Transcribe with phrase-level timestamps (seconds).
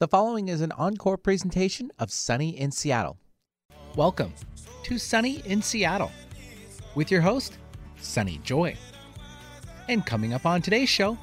[0.00, 3.18] The following is an encore presentation of Sunny in Seattle.
[3.96, 4.32] Welcome
[4.84, 6.12] to Sunny in Seattle
[6.94, 7.58] with your host,
[7.96, 8.76] Sunny Joy.
[9.88, 11.18] And coming up on today's show,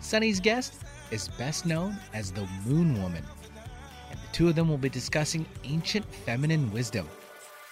[0.00, 3.22] Sunny's guest is best known as the Moon Woman.
[4.10, 7.06] And the two of them will be discussing ancient feminine wisdom,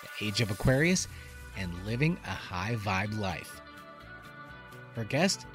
[0.02, 1.08] the age of Aquarius,
[1.56, 3.62] and living a high vibe life.
[4.94, 5.46] Her guest,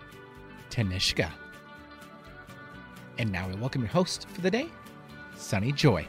[0.72, 1.32] Tanishka.
[3.20, 4.70] And now we welcome your host for the day,
[5.36, 6.08] Sunny Joy.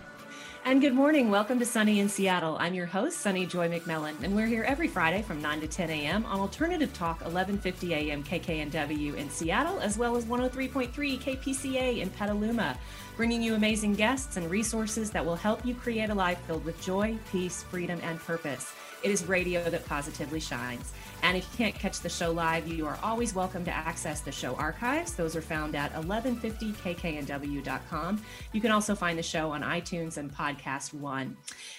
[0.67, 1.31] And good morning.
[1.31, 2.59] Welcome to Sunny in Seattle.
[2.61, 5.89] I'm your host, Sunny Joy McMillan, and we're here every Friday from 9 to 10
[5.89, 6.27] a.m.
[6.27, 8.23] on Alternative Talk, 1150 a.m.
[8.23, 12.77] KKNW in Seattle, as well as 103.3 KPCA in Petaluma,
[13.17, 16.79] bringing you amazing guests and resources that will help you create a life filled with
[16.83, 18.75] joy, peace, freedom, and purpose.
[19.03, 20.93] It is radio that positively shines.
[21.23, 24.31] And if you can't catch the show live, you are always welcome to access the
[24.31, 25.15] show archives.
[25.15, 28.23] Those are found at 1150kknw.com.
[28.53, 31.37] You can also find the show on iTunes and Podcast One.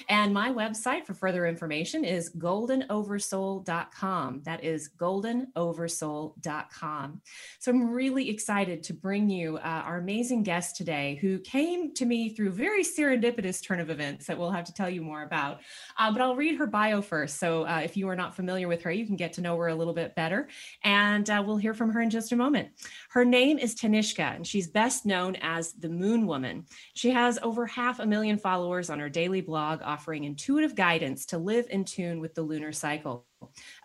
[0.09, 4.42] And my website for further information is goldenoversoul.com.
[4.44, 7.22] That is goldenoversoul.com.
[7.59, 12.06] So I'm really excited to bring you uh, our amazing guest today who came to
[12.06, 15.62] me through very serendipitous turn of events that we'll have to tell you more about.
[15.97, 18.92] Uh, but I'll read her bio So uh, if you are not familiar with her,
[18.92, 20.48] you can get to know her a little bit better.
[20.84, 22.70] And uh, we'll hear from her in just a moment.
[23.10, 26.66] Her name is Tanishka, and she's best known as the Moon Woman.
[26.94, 31.38] She has over half a million followers on her daily blog, offering intuitive guidance to
[31.38, 33.26] live in tune with the lunar cycle.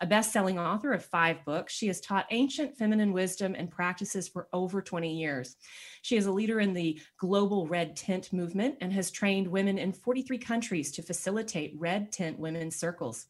[0.01, 4.27] A best selling author of five books, she has taught ancient feminine wisdom and practices
[4.27, 5.55] for over 20 years.
[6.05, 9.91] She is a leader in the global red tent movement and has trained women in
[9.91, 13.25] 43 countries to facilitate red tent women's circles.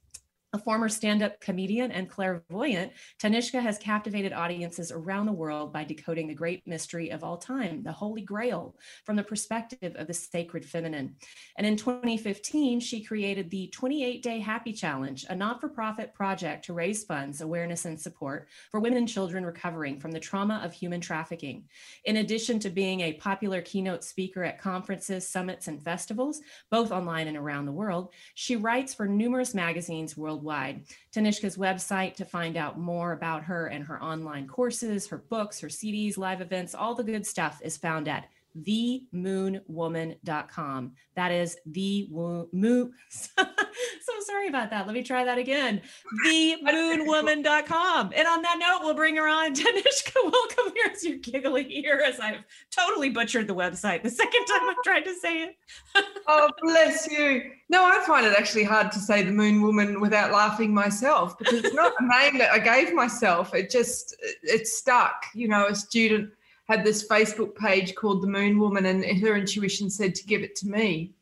[0.55, 5.83] A former stand up comedian and clairvoyant, Tanishka has captivated audiences around the world by
[5.83, 10.13] decoding the great mystery of all time, the Holy Grail, from the perspective of the
[10.13, 11.17] sacred feminine.
[11.57, 16.63] And in 2015, she created the 28 Day Happy Challenge, a not for profit project
[16.65, 20.71] to raise funds, awareness, and support for women and children recovering from the trauma of
[20.71, 21.65] human trafficking.
[22.05, 26.39] In addition to being a popular keynote speaker at conferences, summits, and festivals,
[26.71, 30.83] both online and around the world, she writes for numerous magazines worldwide worldwide.
[31.13, 35.67] Tanishka's website to find out more about her and her online courses, her books, her
[35.67, 40.93] CDs, live events, all the good stuff is found at themoonwoman.com.
[41.15, 42.93] That is the moon.
[44.01, 44.85] so sorry about that.
[44.85, 45.81] Let me try that again.
[46.27, 48.13] Themoonwoman.com.
[48.15, 49.53] And on that note, we'll bring her on.
[49.55, 50.73] Tanishka, welcome.
[50.75, 55.05] Here's your giggly ear as I've totally butchered the website the second time I've tried
[55.05, 55.57] to say it.
[56.27, 57.51] oh, bless you.
[57.69, 61.63] No, I find it actually hard to say the Moon Woman without laughing myself because
[61.63, 63.53] it's not a name that I gave myself.
[63.53, 65.25] It just, it stuck.
[65.33, 66.31] You know, a student
[66.67, 70.55] had this Facebook page called The Moon Woman, and her intuition said to give it
[70.57, 71.13] to me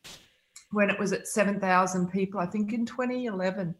[0.74, 3.76] when it was at 7,000 people, I think in 2011.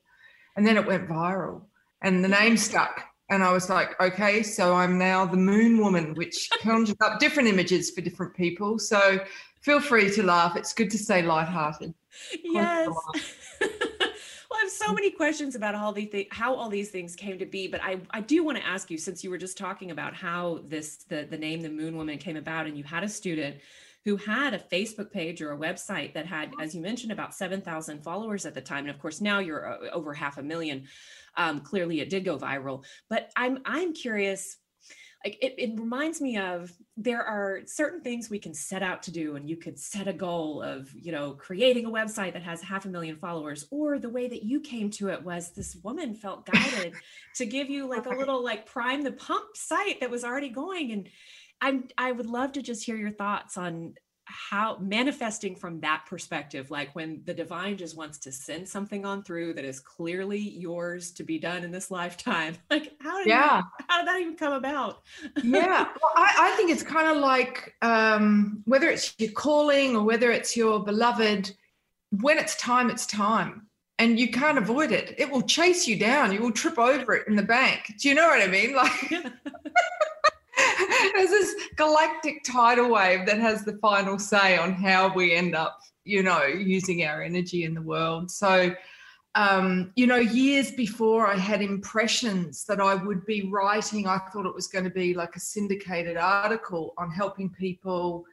[0.56, 1.64] And then it went viral
[2.02, 3.04] and the name stuck.
[3.30, 7.50] And I was like, okay, so I'm now the Moon Woman, which conjures up different
[7.50, 8.78] images for different people.
[8.78, 9.20] So
[9.62, 10.56] feel free to laugh.
[10.56, 11.94] It's good to stay lighthearted.
[12.44, 12.90] Yes.
[14.54, 17.40] Well, I have so many questions about how these th- how all these things came
[17.40, 19.90] to be, but I, I do want to ask you since you were just talking
[19.90, 23.10] about how this the the name the Moon Woman came about, and you had a
[23.10, 23.56] student
[24.06, 27.62] who had a Facebook page or a website that had, as you mentioned, about seven
[27.62, 30.88] thousand followers at the time, and of course now you're uh, over half a million.
[31.36, 34.58] Um, clearly, it did go viral, but I'm I'm curious
[35.24, 39.12] like it, it reminds me of there are certain things we can set out to
[39.12, 42.62] do and you could set a goal of you know creating a website that has
[42.62, 46.14] half a million followers or the way that you came to it was this woman
[46.14, 46.94] felt guided
[47.36, 50.92] to give you like a little like prime the pump site that was already going.
[50.92, 51.10] And
[51.64, 53.94] i'm i would love to just hear your thoughts on
[54.26, 59.24] how manifesting from that perspective like when the divine just wants to send something on
[59.24, 62.56] through that is clearly yours to be done in this lifetime.
[62.70, 63.58] Like how did yeah.
[63.58, 65.04] you, how did that even come about?
[65.44, 65.88] Yeah.
[66.02, 70.32] Well, I, I think it's kind of like um, whether it's your calling or whether
[70.32, 71.52] it's your beloved
[72.22, 73.68] when it's time it's time.
[74.00, 75.14] And you can't avoid it.
[75.20, 76.34] It will chase you down.
[76.34, 77.94] You will trip over it in the bank.
[78.00, 78.76] Do you know what i mean?
[78.76, 79.14] Like
[81.16, 85.80] there's this galactic tidal wave that has the final say on how we end up,
[86.04, 88.32] you know, using our energy in the world.
[88.32, 88.74] So,
[89.36, 94.46] um, you know, years before I had impressions that I would be writing, I thought
[94.46, 98.26] it was going to be like a syndicated article on helping people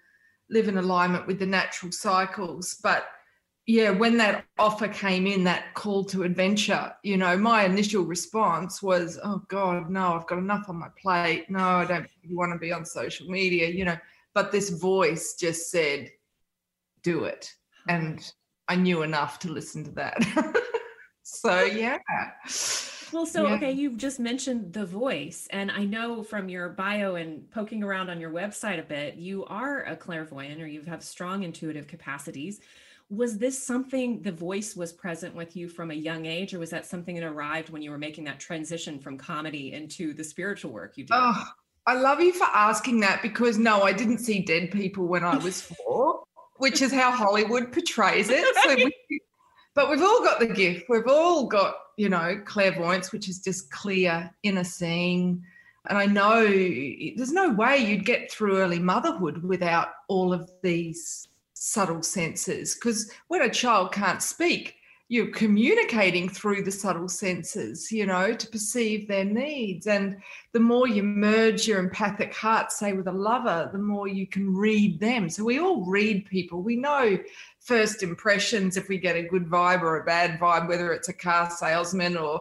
[0.51, 2.77] live in alignment with the natural cycles.
[2.83, 3.07] But
[3.71, 8.83] yeah, when that offer came in, that call to adventure, you know, my initial response
[8.83, 11.49] was, oh God, no, I've got enough on my plate.
[11.49, 13.97] No, I don't want to be on social media, you know.
[14.35, 16.11] but this voice just said,
[17.05, 17.55] do it.
[17.89, 18.21] And
[18.67, 20.21] I knew enough to listen to that.
[21.23, 21.99] so, yeah.
[23.13, 23.55] Well, so yeah.
[23.55, 28.11] okay, you've just mentioned the voice, and I know from your bio and poking around
[28.11, 32.61] on your website a bit, you are a clairvoyant or you have strong intuitive capacities.
[33.11, 36.71] Was this something the voice was present with you from a young age, or was
[36.71, 40.71] that something that arrived when you were making that transition from comedy into the spiritual
[40.71, 41.15] work you did?
[41.15, 41.45] Oh,
[41.87, 45.37] I love you for asking that because no, I didn't see dead people when I
[45.37, 46.23] was four,
[46.59, 48.45] which is how Hollywood portrays it.
[48.63, 49.21] So we,
[49.75, 50.85] but we've all got the gift.
[50.89, 55.45] We've all got you know, clairvoyance, which is just clear inner seeing.
[55.91, 61.29] And I know there's no way you'd get through early motherhood without all of these
[61.63, 62.75] subtle senses.
[62.75, 64.77] Because when a child can't speak,
[65.09, 69.87] you're communicating through the subtle senses, you know, to perceive their needs.
[69.87, 70.17] And
[70.53, 74.57] the more you merge your empathic heart, say with a lover, the more you can
[74.57, 75.29] read them.
[75.29, 76.63] So we all read people.
[76.63, 77.19] We know
[77.59, 81.13] first impressions if we get a good vibe or a bad vibe, whether it's a
[81.13, 82.41] car salesman or,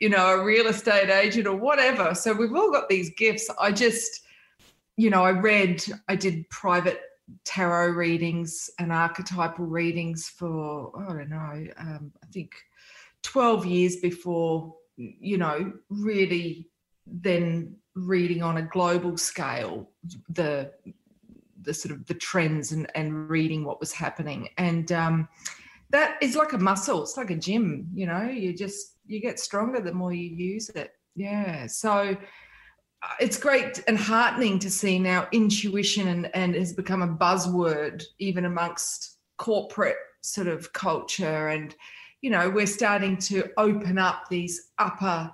[0.00, 2.16] you know, a real estate agent or whatever.
[2.16, 3.48] So we've all got these gifts.
[3.60, 4.22] I just,
[4.96, 7.00] you know, I read, I did private
[7.44, 12.54] tarot readings and archetypal readings for, I don't know, um, I think
[13.22, 16.68] 12 years before, you know, really
[17.06, 19.90] then reading on a global scale
[20.28, 20.70] the
[21.62, 24.48] the sort of the trends and, and reading what was happening.
[24.56, 25.28] And um,
[25.90, 27.02] that is like a muscle.
[27.02, 30.68] It's like a gym, you know, you just, you get stronger the more you use
[30.70, 30.92] it.
[31.16, 31.66] Yeah.
[31.66, 32.16] So
[33.20, 38.44] it's great and heartening to see now intuition and, and has become a buzzword even
[38.44, 41.48] amongst corporate sort of culture.
[41.48, 41.74] And,
[42.20, 45.30] you know, we're starting to open up these upper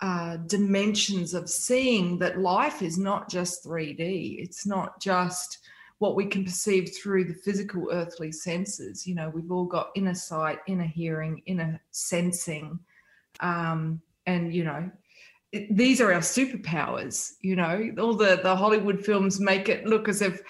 [0.00, 4.42] uh, dimensions of seeing that life is not just 3D.
[4.42, 5.58] It's not just
[5.98, 9.06] what we can perceive through the physical earthly senses.
[9.06, 12.78] You know, we've all got inner sight, inner hearing, inner sensing.
[13.40, 14.90] Um, and, you know,
[15.70, 17.32] these are our superpowers.
[17.40, 20.40] You know, all the, the Hollywood films make it look as if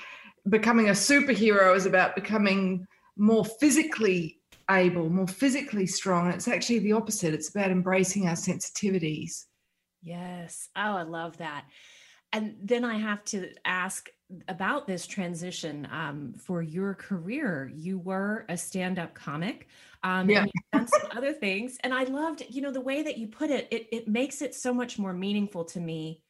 [0.49, 2.87] becoming a superhero is about becoming
[3.17, 6.31] more physically able, more physically strong.
[6.31, 7.35] It's actually the opposite.
[7.35, 9.45] It's about embracing our sensitivities.
[10.03, 10.69] Yes.
[10.77, 11.65] Oh, I love that.
[12.33, 14.09] And then I have to ask
[14.49, 17.71] about this transition um, for your career.
[17.75, 19.69] You were a stand-up comic.
[20.03, 20.47] Um, yeah.
[20.73, 21.77] and some other things.
[21.83, 24.55] And I loved, you know, the way that you put it, it, it makes it
[24.55, 26.23] so much more meaningful to me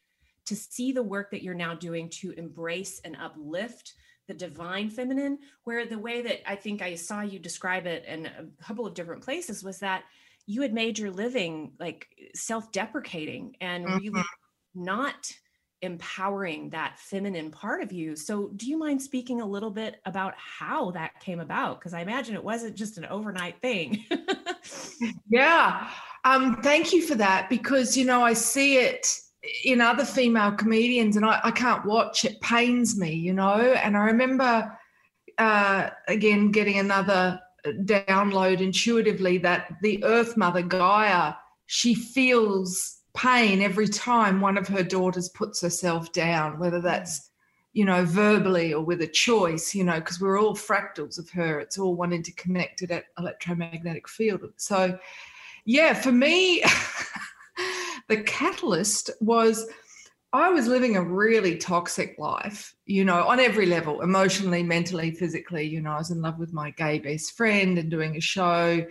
[0.47, 3.95] to see the work that you're now doing to embrace and uplift
[4.27, 8.27] the divine feminine, where the way that I think I saw you describe it in
[8.27, 10.05] a couple of different places was that
[10.47, 13.99] you had made your living like self-deprecating and mm-hmm.
[13.99, 14.25] really
[14.75, 15.33] not
[15.83, 18.17] empowering that feminine part of you.
[18.17, 21.79] So, do you mind speaking a little bit about how that came about?
[21.79, 24.05] Because I imagine it wasn't just an overnight thing.
[25.29, 25.89] yeah.
[26.25, 29.07] Um, thank you for that because, you know, I see it
[29.65, 32.25] in other female comedians and I, I can't watch.
[32.25, 33.55] It pains me, you know.
[33.55, 34.79] And I remember,
[35.39, 41.35] uh, again, getting another download intuitively that the Earth Mother Gaia,
[41.67, 46.85] she feels pain every time one of her daughters puts herself down, whether mm.
[46.85, 47.31] that's,
[47.73, 51.61] you know, verbally or with a choice, you know, because we're all fractals of her.
[51.61, 54.43] It's all one interconnected electromagnetic field.
[54.57, 54.99] So,
[55.65, 56.63] yeah, for me,
[58.09, 59.69] the catalyst was
[60.33, 65.65] I was living a really toxic life, you know, on every level emotionally, mentally, physically.
[65.65, 68.87] You know, I was in love with my gay best friend and doing a show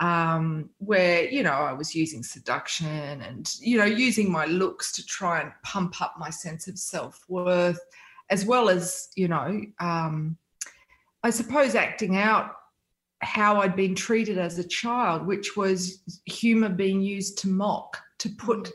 [0.00, 5.06] um, where you know I was using seduction and you know using my looks to
[5.06, 7.80] try and pump up my sense of self worth,
[8.30, 10.36] as well as you know, um,
[11.22, 12.52] I suppose acting out
[13.20, 18.28] how I'd been treated as a child, which was humor being used to mock, to
[18.28, 18.72] put mm.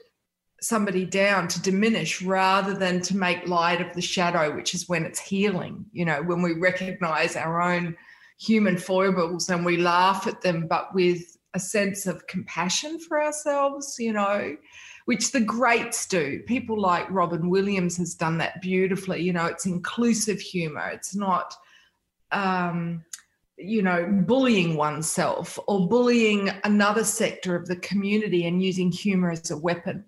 [0.60, 5.06] somebody down, to diminish rather than to make light of the shadow, which is when
[5.06, 5.86] it's healing.
[5.92, 7.96] You know, when we recognize our own
[8.42, 13.98] human foibles and we laugh at them, but with a sense of compassion for ourselves,
[14.00, 14.58] you know,
[15.06, 16.42] which the greats do.
[16.48, 19.22] People like Robin Williams has done that beautifully.
[19.22, 20.90] You know, it's inclusive humor.
[20.90, 21.54] It's not,
[22.32, 23.04] um,
[23.58, 29.52] you know, bullying oneself or bullying another sector of the community and using humor as
[29.52, 30.04] a weapon.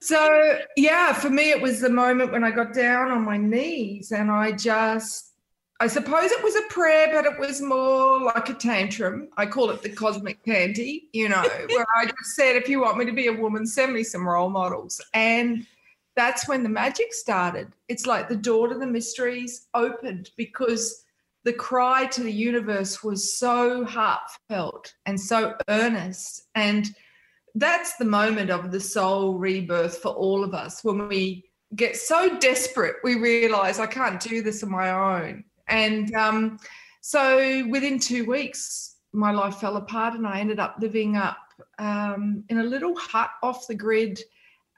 [0.00, 4.10] So, yeah, for me, it was the moment when I got down on my knees
[4.10, 5.27] and I just
[5.80, 9.28] I suppose it was a prayer, but it was more like a tantrum.
[9.36, 12.98] I call it the cosmic panty, you know, where I just said, if you want
[12.98, 15.00] me to be a woman, send me some role models.
[15.14, 15.64] And
[16.16, 17.68] that's when the magic started.
[17.86, 21.04] It's like the door to the mysteries opened because
[21.44, 26.48] the cry to the universe was so heartfelt and so earnest.
[26.56, 26.92] And
[27.54, 31.44] that's the moment of the soul rebirth for all of us when we
[31.76, 35.44] get so desperate, we realize I can't do this on my own.
[35.68, 36.58] And um,
[37.00, 41.38] so within two weeks, my life fell apart and I ended up living up
[41.78, 44.20] um, in a little hut off the grid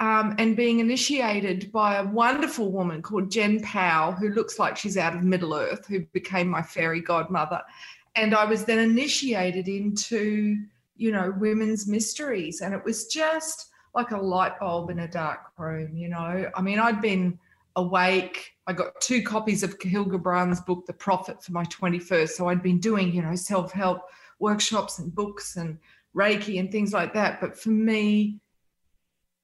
[0.00, 4.96] um, and being initiated by a wonderful woman called Jen Powell, who looks like she's
[4.96, 7.60] out of Middle Earth, who became my fairy godmother.
[8.16, 10.56] And I was then initiated into,
[10.96, 12.62] you know, women's mysteries.
[12.62, 16.50] And it was just like a light bulb in a dark room, you know.
[16.54, 17.38] I mean, I'd been
[17.76, 18.52] awake.
[18.66, 22.30] I got two copies of Kahlil Gibran's book, The Prophet, for my 21st.
[22.30, 24.02] So I'd been doing, you know, self help
[24.38, 25.78] workshops and books and
[26.16, 27.40] Reiki and things like that.
[27.40, 28.40] But for me,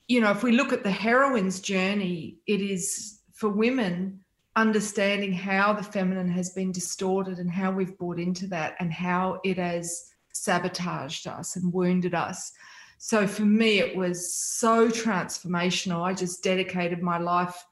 [0.09, 4.21] you know, if we look at the heroine's journey, it is for women
[4.55, 9.39] understanding how the feminine has been distorted and how we've bought into that and how
[9.45, 12.53] it has sabotaged us and wounded us.
[12.99, 16.03] So for me, it was so transformational.
[16.03, 17.63] I just dedicated my life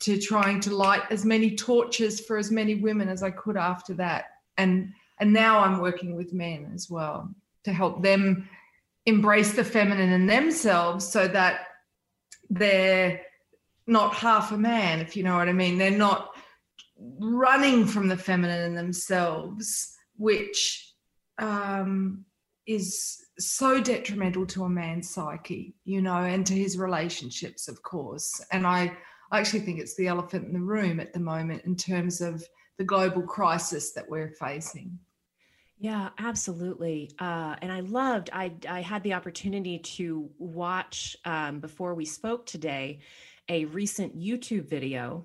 [0.00, 3.94] to trying to light as many torches for as many women as I could after
[3.94, 4.26] that.
[4.56, 8.48] And and now I'm working with men as well to help them
[9.06, 11.66] embrace the feminine in themselves so that
[12.48, 13.20] they're
[13.86, 15.76] not half a man, if you know what I mean.
[15.76, 16.30] They're not
[17.18, 20.94] running from the feminine in themselves, which
[21.38, 22.24] um,
[22.66, 28.40] is so detrimental to a man's psyche, you know, and to his relationships, of course.
[28.52, 28.96] And I,
[29.30, 32.44] I actually think it's the elephant in the room at the moment in terms of
[32.78, 34.98] the global crisis that we're facing.
[35.78, 37.10] Yeah, absolutely.
[37.18, 42.44] Uh, and I loved, I, I had the opportunity to watch um, before we spoke
[42.44, 43.00] today
[43.48, 45.24] a recent YouTube video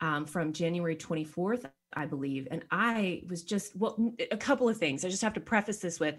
[0.00, 2.48] um, from January 24th, I believe.
[2.50, 5.04] And I was just, well, a couple of things.
[5.04, 6.16] I just have to preface this with,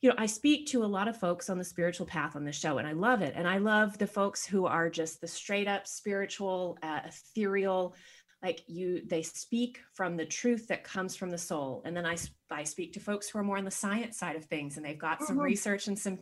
[0.00, 2.52] you know, I speak to a lot of folks on the spiritual path on the
[2.52, 3.34] show, and I love it.
[3.36, 7.94] And I love the folks who are just the straight up spiritual, uh, ethereal,
[8.42, 12.16] like you they speak from the truth that comes from the soul and then i
[12.50, 14.98] i speak to folks who are more on the science side of things and they've
[14.98, 15.46] got some mm-hmm.
[15.46, 16.18] research and some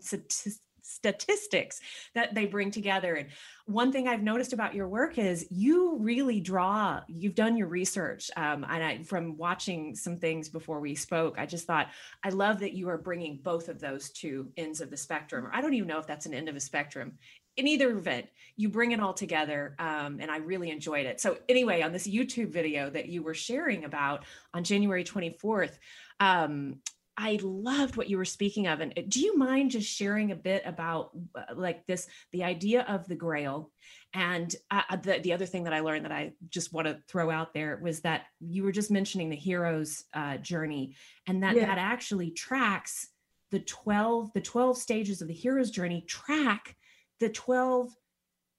[0.86, 1.80] statistics
[2.14, 3.28] that they bring together and
[3.66, 8.30] one thing i've noticed about your work is you really draw you've done your research
[8.36, 11.88] um, and I, from watching some things before we spoke i just thought
[12.22, 15.60] i love that you are bringing both of those two ends of the spectrum i
[15.60, 17.18] don't even know if that's an end of a spectrum
[17.56, 18.26] in either event,
[18.56, 19.74] you bring it all together.
[19.78, 21.20] Um, and I really enjoyed it.
[21.20, 25.78] So, anyway, on this YouTube video that you were sharing about on January 24th,
[26.20, 26.80] um,
[27.18, 28.80] I loved what you were speaking of.
[28.80, 32.82] And uh, do you mind just sharing a bit about uh, like this, the idea
[32.88, 33.70] of the grail?
[34.12, 36.98] And uh, uh, the, the other thing that I learned that I just want to
[37.08, 40.94] throw out there was that you were just mentioning the hero's uh, journey
[41.26, 41.66] and that yeah.
[41.66, 43.08] that actually tracks
[43.50, 46.76] the 12, the 12 stages of the hero's journey track
[47.20, 47.90] the 12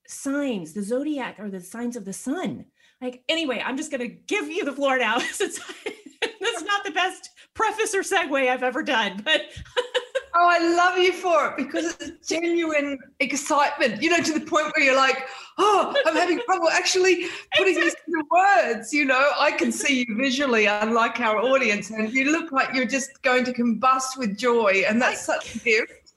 [0.06, 2.64] signs, the zodiac or the signs of the sun.
[3.00, 5.76] Like, anyway, I'm just going to give you the floor now since not
[6.88, 9.42] the best preface or segue I've ever done, but.
[10.34, 14.72] oh, I love you for it because it's genuine excitement, you know, to the point
[14.74, 15.26] where you're like,
[15.58, 17.26] oh, I'm having trouble actually
[17.56, 17.84] putting exactly.
[17.84, 18.92] this into words.
[18.92, 22.86] You know, I can see you visually, unlike our audience, and you look like you're
[22.86, 26.12] just going to combust with joy, and that's such a gift.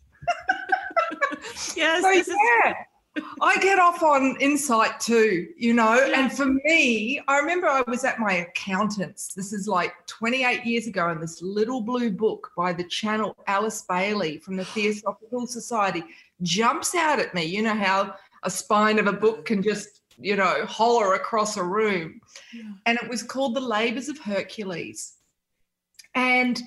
[1.75, 2.01] yes.
[2.01, 2.19] So, yeah.
[2.19, 2.75] Is-
[3.41, 5.95] I get off on insight too, you know.
[5.95, 6.21] Yeah.
[6.21, 9.33] And for me, I remember I was at my accountant's.
[9.33, 13.83] This is like 28 years ago, and this little blue book by the channel Alice
[13.87, 16.03] Bailey from the Theosophical Society
[16.41, 17.43] jumps out at me.
[17.43, 21.63] You know how a spine of a book can just, you know, holler across a
[21.63, 22.21] room.
[22.53, 22.63] Yeah.
[22.85, 25.17] And it was called The Labors of Hercules.
[26.15, 26.61] And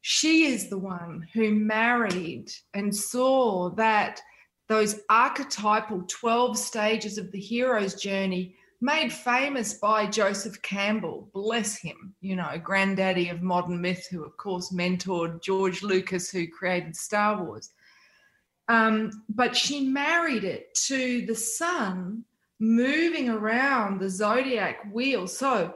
[0.00, 4.20] she is the one who married and saw that
[4.72, 12.14] those archetypal 12 stages of the hero's journey made famous by Joseph Campbell, bless him,
[12.20, 17.44] you know, granddaddy of modern myth, who of course mentored George Lucas, who created Star
[17.44, 17.70] Wars.
[18.68, 22.24] Um, but she married it to the sun
[22.58, 25.26] moving around the zodiac wheel.
[25.26, 25.74] So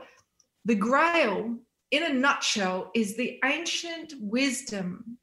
[0.64, 1.56] the grail
[1.90, 5.18] in a nutshell, is the ancient wisdom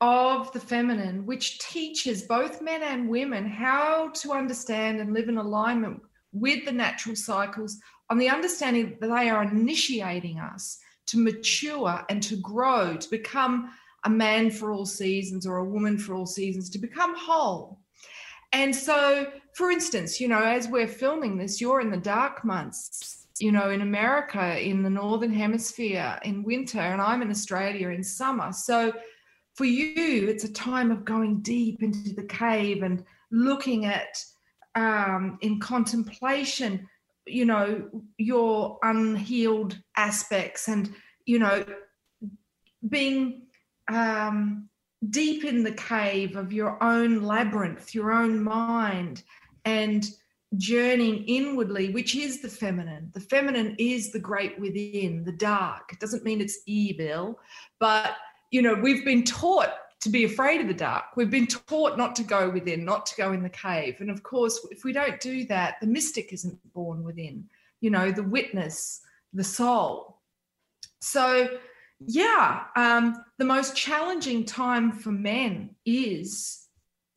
[0.00, 5.38] of the feminine, which teaches both men and women how to understand and live in
[5.38, 6.00] alignment
[6.32, 7.78] with the natural cycles
[8.10, 13.70] on the understanding that they are initiating us to mature and to grow, to become
[14.04, 17.80] a man for all seasons or a woman for all seasons, to become whole.
[18.52, 23.26] And so, for instance, you know, as we're filming this, you're in the dark months,
[23.38, 28.02] you know, in America, in the Northern Hemisphere in winter, and I'm in Australia in
[28.02, 28.52] summer.
[28.52, 28.92] So,
[29.58, 34.24] for you, it's a time of going deep into the cave and looking at
[34.76, 36.88] um, in contemplation,
[37.26, 40.94] you know, your unhealed aspects and,
[41.26, 41.64] you know,
[42.88, 43.48] being
[43.88, 44.68] um,
[45.10, 49.24] deep in the cave of your own labyrinth, your own mind,
[49.64, 50.08] and
[50.56, 53.10] journeying inwardly, which is the feminine.
[53.12, 55.92] The feminine is the great within, the dark.
[55.92, 57.40] It doesn't mean it's evil,
[57.80, 58.14] but
[58.50, 61.16] you know, we've been taught to be afraid of the dark.
[61.16, 63.96] We've been taught not to go within, not to go in the cave.
[64.00, 67.48] And of course, if we don't do that, the mystic isn't born within,
[67.80, 69.00] you know, the witness,
[69.32, 70.20] the soul.
[71.00, 71.58] So,
[72.00, 76.68] yeah, um, the most challenging time for men is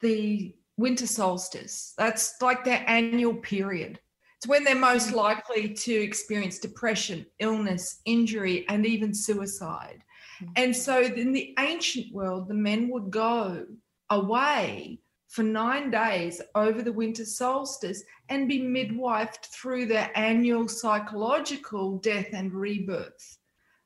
[0.01, 1.93] the winter solstice.
[1.97, 4.00] That's like their annual period.
[4.38, 10.03] It's when they're most likely to experience depression, illness, injury, and even suicide.
[10.41, 10.51] Mm.
[10.55, 13.65] And so in the ancient world, the men would go
[14.10, 21.98] away for nine days over the winter solstice and be midwifed through their annual psychological
[22.00, 23.38] death and rebirth.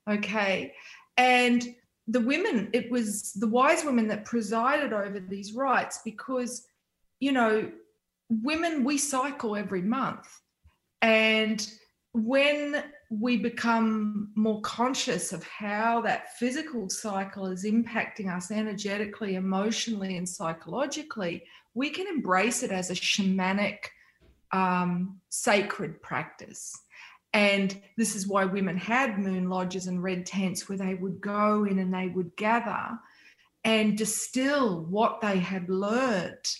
[0.09, 0.73] Okay.
[1.17, 1.75] And
[2.07, 6.65] the women, it was the wise women that presided over these rites because,
[7.19, 7.71] you know,
[8.29, 10.27] women, we cycle every month.
[11.01, 11.67] And
[12.13, 20.17] when we become more conscious of how that physical cycle is impacting us energetically, emotionally,
[20.17, 21.43] and psychologically,
[21.73, 23.89] we can embrace it as a shamanic,
[24.51, 26.75] um, sacred practice.
[27.33, 31.65] And this is why women had moon lodges and red tents where they would go
[31.65, 32.97] in and they would gather
[33.63, 36.55] and distill what they had learnt,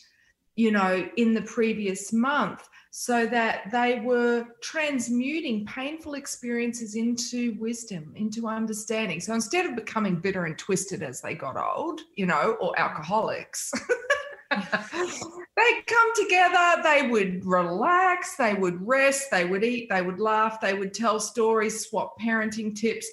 [0.56, 8.14] you know, in the previous month so that they were transmuting painful experiences into wisdom,
[8.16, 9.20] into understanding.
[9.20, 13.70] So instead of becoming bitter and twisted as they got old, you know, or alcoholics,
[14.50, 20.62] they'd come together, they would relax, they would rest, they would eat, they would laugh,
[20.62, 23.10] they would tell stories, swap parenting tips,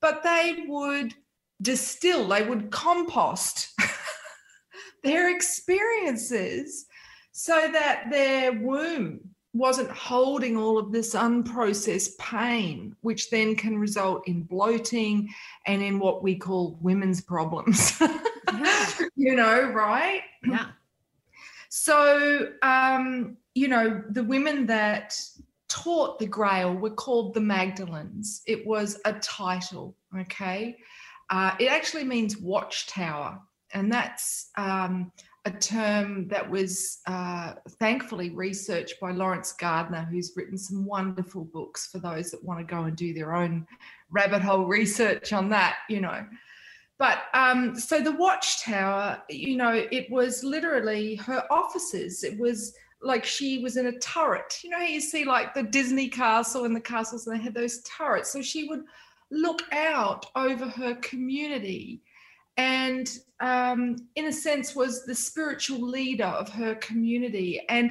[0.00, 1.12] but they would
[1.60, 3.76] distill, they would compost
[5.02, 6.86] their experiences
[7.36, 14.26] so that their womb wasn't holding all of this unprocessed pain, which then can result
[14.26, 15.32] in bloating
[15.66, 18.00] and in what we call women's problems.
[18.56, 18.86] Yeah.
[19.16, 20.20] you know, right?
[20.46, 20.66] Yeah.
[21.70, 25.18] So, um, you know, the women that
[25.68, 28.42] taught the Grail were called the Magdalens.
[28.46, 30.76] It was a title, okay?
[31.30, 33.40] Uh, it actually means watchtower,
[33.72, 35.10] and that's um,
[35.46, 41.88] a term that was uh, thankfully researched by Laurence Gardner, who's written some wonderful books
[41.88, 43.66] for those that want to go and do their own
[44.10, 46.26] rabbit hole research on that, you know.
[46.98, 52.24] But um, so the watchtower, you know, it was literally her offices.
[52.24, 54.60] It was like she was in a turret.
[54.62, 57.82] You know, you see like the Disney castle and the castles, and they had those
[57.82, 58.32] turrets.
[58.32, 58.84] So she would
[59.30, 62.00] look out over her community
[62.56, 67.90] and um, in a sense was the spiritual leader of her community and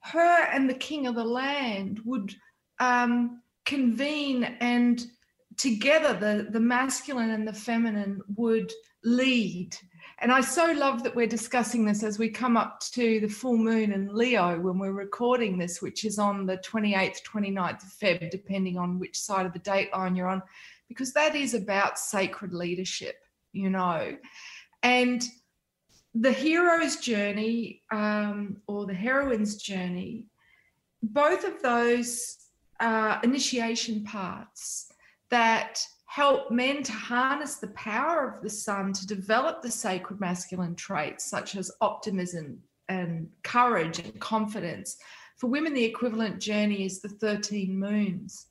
[0.00, 2.34] her and the king of the land would
[2.78, 5.06] um, convene and
[5.56, 8.72] together the, the masculine and the feminine would
[9.04, 9.76] lead.
[10.20, 13.56] And I so love that we're discussing this as we come up to the full
[13.56, 18.30] moon in Leo when we're recording this, which is on the 28th, 29th of Feb,
[18.30, 20.42] depending on which side of the date line you're on,
[20.88, 23.23] because that is about sacred leadership,
[23.54, 24.16] you know.
[24.82, 25.24] And
[26.14, 30.26] the hero's journey um, or the heroine's journey,
[31.02, 32.38] both of those
[32.80, 34.92] uh, initiation parts
[35.30, 40.76] that help men to harness the power of the sun to develop the sacred masculine
[40.76, 44.96] traits such as optimism and courage and confidence.
[45.38, 48.46] For women, the equivalent journey is the 13 moons,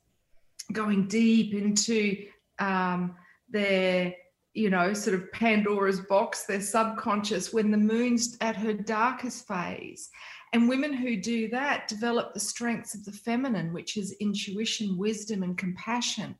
[0.72, 2.26] going deep into
[2.58, 3.14] um,
[3.48, 4.14] their,
[4.54, 10.10] you know, sort of Pandora's box, their subconscious, when the moon's at her darkest phase.
[10.52, 15.42] And women who do that develop the strengths of the feminine, which is intuition, wisdom,
[15.42, 16.36] and compassion.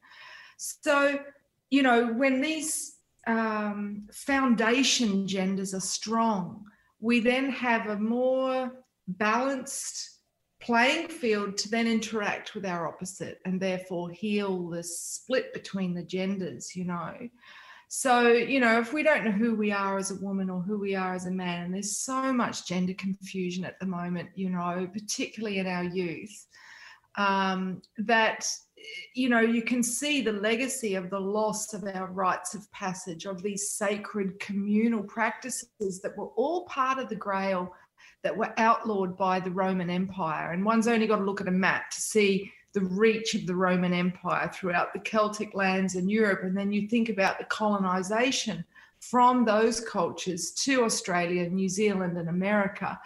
[0.56, 1.18] So,
[1.70, 6.64] you know, when these um, foundation genders are strong,
[7.00, 8.70] we then have a more
[9.08, 10.20] balanced
[10.60, 16.04] playing field to then interact with our opposite and therefore heal the split between the
[16.04, 17.12] genders, you know.
[17.96, 20.80] So, you know, if we don't know who we are as a woman or who
[20.80, 24.50] we are as a man, and there's so much gender confusion at the moment, you
[24.50, 26.44] know, particularly in our youth,
[27.14, 28.48] um, that
[29.14, 33.26] you know, you can see the legacy of the loss of our rites of passage,
[33.26, 37.72] of these sacred communal practices that were all part of the Grail
[38.24, 40.50] that were outlawed by the Roman Empire.
[40.50, 43.54] And one's only got to look at a map to see the reach of the
[43.54, 46.40] Roman Empire throughout the Celtic lands in Europe.
[46.42, 48.64] And then you think about the colonization
[49.00, 52.98] from those cultures to Australia, New Zealand, and America,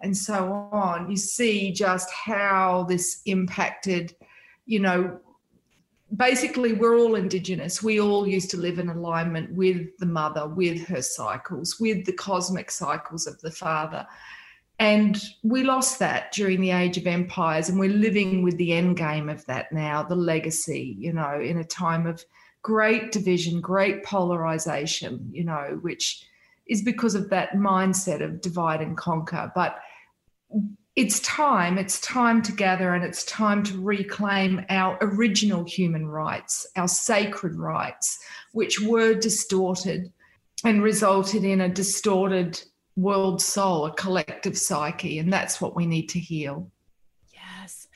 [0.00, 1.10] and so on.
[1.10, 4.14] You see just how this impacted
[4.66, 5.20] you know,
[6.16, 10.86] basically we're all indigenous we all used to live in alignment with the mother with
[10.86, 14.06] her cycles with the cosmic cycles of the father
[14.78, 18.96] and we lost that during the age of empires and we're living with the end
[18.96, 22.24] game of that now the legacy you know in a time of
[22.62, 26.26] great division great polarization you know which
[26.66, 29.52] is because of that mindset of divide and conquer.
[29.54, 29.78] But
[30.96, 36.66] it's time, it's time to gather and it's time to reclaim our original human rights,
[36.76, 38.18] our sacred rights,
[38.52, 40.12] which were distorted
[40.64, 42.62] and resulted in a distorted
[42.96, 45.18] world soul, a collective psyche.
[45.18, 46.70] And that's what we need to heal.
[47.32, 47.88] Yes.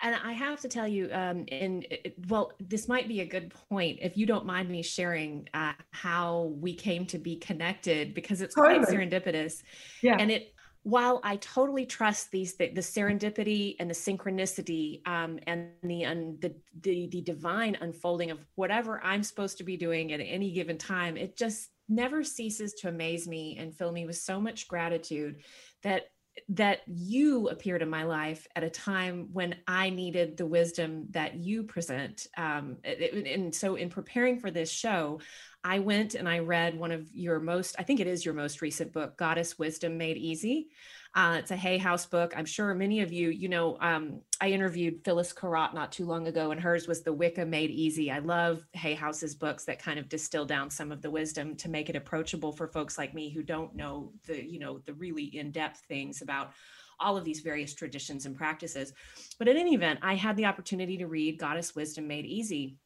[0.00, 1.84] And I have to tell you, um, in
[2.28, 6.52] well, this might be a good point if you don't mind me sharing uh, how
[6.60, 9.62] we came to be connected because it's quite serendipitous.
[10.02, 10.16] Yeah.
[10.18, 15.70] And it while I totally trust these the, the serendipity and the synchronicity um, and
[15.82, 20.20] the, and the, the the divine unfolding of whatever I'm supposed to be doing at
[20.20, 24.40] any given time, it just never ceases to amaze me and fill me with so
[24.40, 25.42] much gratitude
[25.82, 26.04] that
[26.48, 31.34] that you appeared in my life at a time when I needed the wisdom that
[31.34, 32.26] you present.
[32.36, 35.20] Um, and so, in preparing for this show,
[35.64, 38.62] I went and I read one of your most, I think it is your most
[38.62, 40.68] recent book, Goddess Wisdom Made Easy.
[41.14, 42.32] Uh, it's a Hay House book.
[42.36, 46.28] I'm sure many of you, you know, um, I interviewed Phyllis Curott not too long
[46.28, 48.10] ago, and hers was The Wicca Made Easy.
[48.10, 51.70] I love Hay House's books that kind of distill down some of the wisdom to
[51.70, 55.24] make it approachable for folks like me who don't know the, you know, the really
[55.24, 56.52] in-depth things about
[57.00, 58.92] all of these various traditions and practices.
[59.38, 62.76] But in any event, I had the opportunity to read Goddess Wisdom Made Easy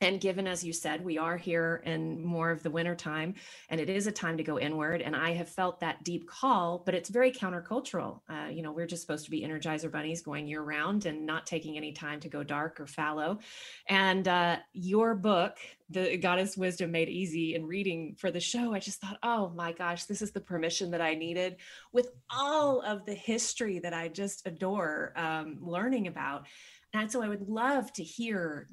[0.00, 3.34] and given as you said we are here in more of the winter time
[3.70, 6.82] and it is a time to go inward and i have felt that deep call
[6.84, 8.20] but it's very countercultural.
[8.28, 11.46] Uh, you know we're just supposed to be energizer bunnies going year round and not
[11.46, 13.38] taking any time to go dark or fallow.
[13.88, 15.56] And uh, your book
[15.88, 19.72] the goddess wisdom made easy in reading for the show i just thought oh my
[19.72, 21.56] gosh this is the permission that i needed
[21.92, 26.46] with all of the history that i just adore um, learning about
[27.00, 28.68] and so I would love to hear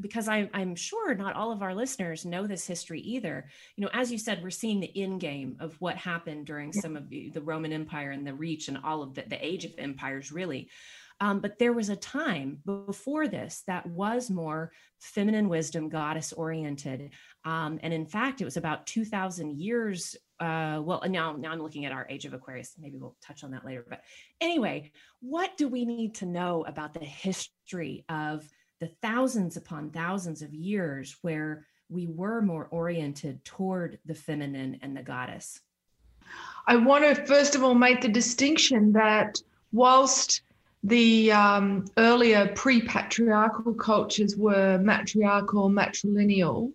[0.00, 3.48] because I, I'm sure not all of our listeners know this history either.
[3.76, 6.96] You know, as you said, we're seeing the end game of what happened during some
[6.96, 9.72] of the, the Roman Empire and the reach and all of the, the age of
[9.78, 10.68] empires, really.
[11.20, 17.10] Um, but there was a time before this that was more feminine wisdom, goddess oriented.
[17.44, 20.16] Um, and in fact, it was about 2,000 years.
[20.40, 22.74] Uh, well, now, now I'm looking at our age of Aquarius.
[22.78, 23.84] Maybe we'll touch on that later.
[23.88, 24.02] But
[24.40, 28.48] anyway, what do we need to know about the history of
[28.80, 34.96] the thousands upon thousands of years where we were more oriented toward the feminine and
[34.96, 35.60] the goddess?
[36.66, 39.40] I want to first of all make the distinction that
[39.72, 40.42] whilst
[40.84, 46.72] the um, earlier pre-patriarchal cultures were matriarchal, matrilineal.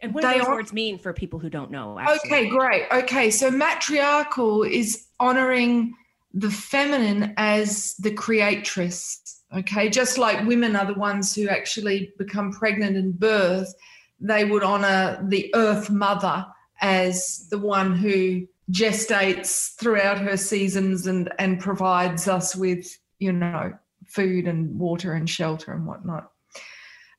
[0.00, 1.98] And what do those words mean for people who don't know?
[1.98, 2.30] Actually?
[2.30, 2.84] Okay, great.
[2.92, 5.94] Okay, so matriarchal is honoring
[6.34, 9.42] the feminine as the creatress.
[9.56, 13.72] Okay, just like women are the ones who actually become pregnant and birth,
[14.20, 16.44] they would honor the earth mother
[16.82, 23.72] as the one who gestates throughout her seasons and and provides us with you know,
[24.06, 26.30] food and water and shelter and whatnot.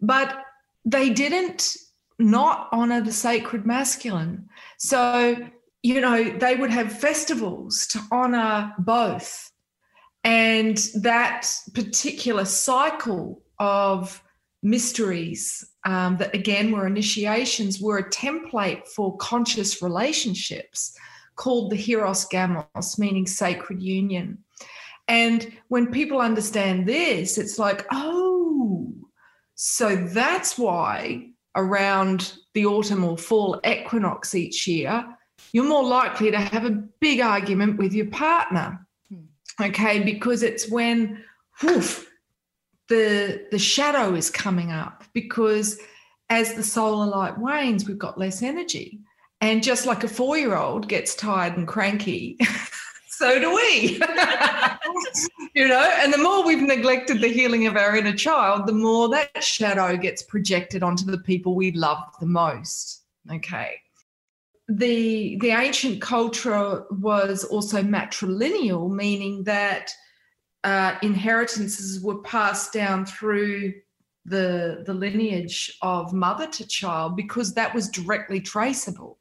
[0.01, 0.43] But
[0.85, 1.75] they didn't
[2.19, 4.49] not honor the sacred masculine.
[4.77, 5.37] So,
[5.83, 9.51] you know, they would have festivals to honor both.
[10.23, 14.21] And that particular cycle of
[14.63, 20.97] mysteries um, that again were initiations were a template for conscious relationships
[21.35, 24.39] called the Hieros Gamos, meaning sacred union.
[25.07, 28.93] And when people understand this, it's like, oh,
[29.55, 35.05] so that's why around the autumn or fall equinox each year,
[35.53, 38.85] you're more likely to have a big argument with your partner.
[39.09, 39.63] Hmm.
[39.65, 41.23] Okay, because it's when
[41.63, 42.09] woof,
[42.89, 45.79] the the shadow is coming up because
[46.29, 48.99] as the solar light wanes, we've got less energy.
[49.39, 52.37] And just like a four year old gets tired and cranky,
[53.17, 53.89] so do we.
[55.55, 59.09] you know, and the more we've neglected the healing of our inner child, the more
[59.09, 63.03] that shadow gets projected onto the people we love the most.
[63.31, 63.81] Okay.
[64.69, 69.91] The the ancient culture was also matrilineal, meaning that
[70.63, 73.73] uh, inheritances were passed down through
[74.25, 79.17] the the lineage of mother to child because that was directly traceable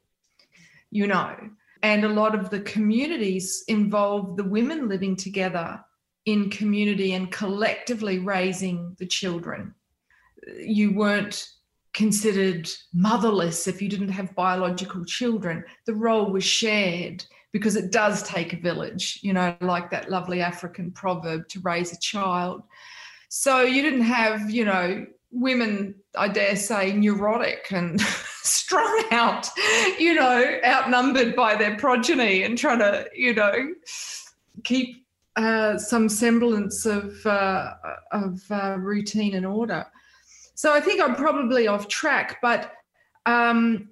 [0.91, 1.33] you know
[1.83, 5.79] and a lot of the communities involve the women living together
[6.25, 9.73] in community and collectively raising the children.
[10.59, 11.47] You weren't
[11.93, 15.63] considered motherless if you didn't have biological children.
[15.85, 20.41] The role was shared because it does take a village you know like that lovely
[20.41, 22.61] african proverb to raise a child.
[23.29, 27.99] So you didn't have, you know, women, I dare say, neurotic and
[28.47, 29.49] strung out,
[29.99, 33.73] you know, outnumbered by their progeny and trying to, you know,
[34.63, 37.73] keep uh, some semblance of uh,
[38.11, 39.85] of uh, routine and order.
[40.55, 42.73] So I think I'm probably off track, but
[43.27, 43.89] um,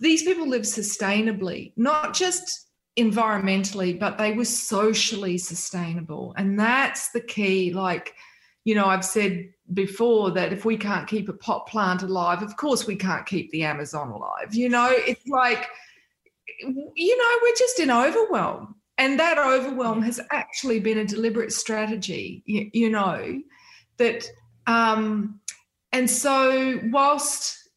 [0.00, 7.22] these people live sustainably, not just environmentally, but they were socially sustainable, and that's the
[7.22, 7.72] key.
[7.72, 8.14] Like
[8.66, 12.56] you know, I've said before that if we can't keep a pot plant alive, of
[12.56, 14.52] course we can't keep the Amazon alive.
[14.56, 15.68] You know, it's like,
[16.60, 18.74] you know, we're just in overwhelm.
[18.98, 23.40] And that overwhelm has actually been a deliberate strategy, you, you know,
[23.98, 24.26] that,
[24.66, 25.38] um,
[25.92, 27.70] and so whilst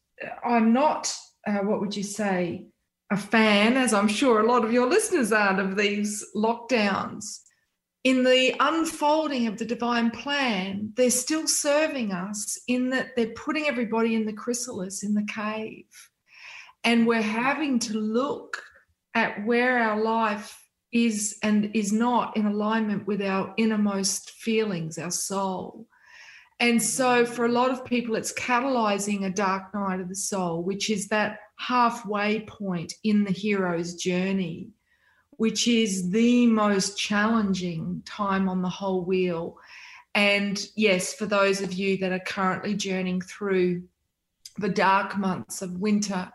[0.44, 1.14] I'm not,
[1.46, 2.66] uh, what would you say,
[3.12, 7.42] a fan, as I'm sure a lot of your listeners aren't, of these lockdowns,
[8.02, 13.66] in the unfolding of the divine plan, they're still serving us in that they're putting
[13.66, 15.84] everybody in the chrysalis, in the cave.
[16.82, 18.62] And we're having to look
[19.14, 20.56] at where our life
[20.92, 25.86] is and is not in alignment with our innermost feelings, our soul.
[26.58, 30.62] And so, for a lot of people, it's catalyzing a dark night of the soul,
[30.62, 34.70] which is that halfway point in the hero's journey
[35.40, 39.56] which is the most challenging time on the whole wheel.
[40.14, 43.84] And yes, for those of you that are currently journeying through
[44.58, 46.30] the dark months of winter,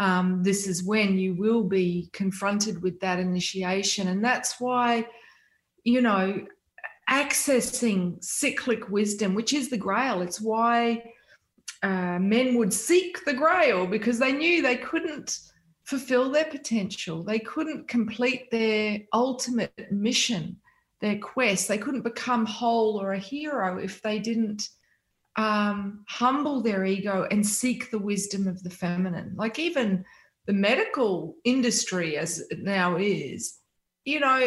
[0.00, 4.08] um, this is when you will be confronted with that initiation.
[4.08, 5.06] And that's why,
[5.84, 6.44] you know,
[7.08, 11.12] accessing cyclic wisdom, which is the grail, it's why
[11.84, 15.38] uh, men would seek the grail because they knew they couldn't
[15.88, 17.22] fulfill their potential.
[17.22, 20.58] They couldn't complete their ultimate mission,
[21.00, 21.66] their quest.
[21.66, 24.68] They couldn't become whole or a hero if they didn't
[25.36, 29.32] um, humble their ego and seek the wisdom of the feminine.
[29.34, 30.04] Like even
[30.46, 33.56] the medical industry, as it now is,
[34.04, 34.40] you know,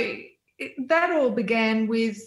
[0.59, 2.21] it, that all began with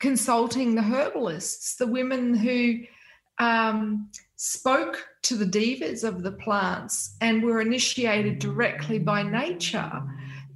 [0.00, 2.80] consulting the herbalists, the women who
[3.38, 4.10] um,
[4.44, 10.02] spoke to the devas of the plants and were initiated directly by nature,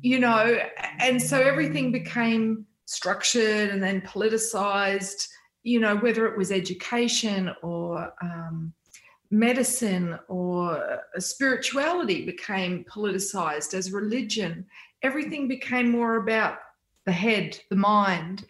[0.02, 0.58] you know,
[0.98, 5.28] and so everything became structured and then politicized,
[5.62, 8.72] you know, whether it was education or um,
[9.30, 14.66] medicine or spirituality became politicized as religion.
[15.02, 16.58] Everything became more about
[17.04, 18.46] the head, the mind.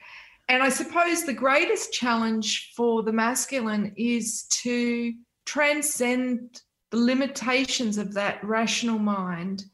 [0.49, 5.13] And I suppose the greatest challenge for the masculine is to
[5.47, 9.65] transcend the limitations of that rational mind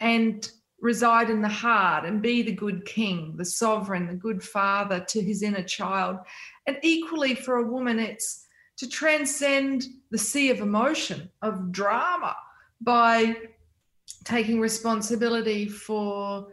[0.00, 5.00] and reside in the heart and be the good king, the sovereign, the good father
[5.08, 6.18] to his inner child.
[6.66, 8.46] And equally for a woman, it's
[8.78, 12.36] to transcend the sea of emotion, of drama,
[12.80, 13.36] by
[14.24, 16.48] taking responsibility for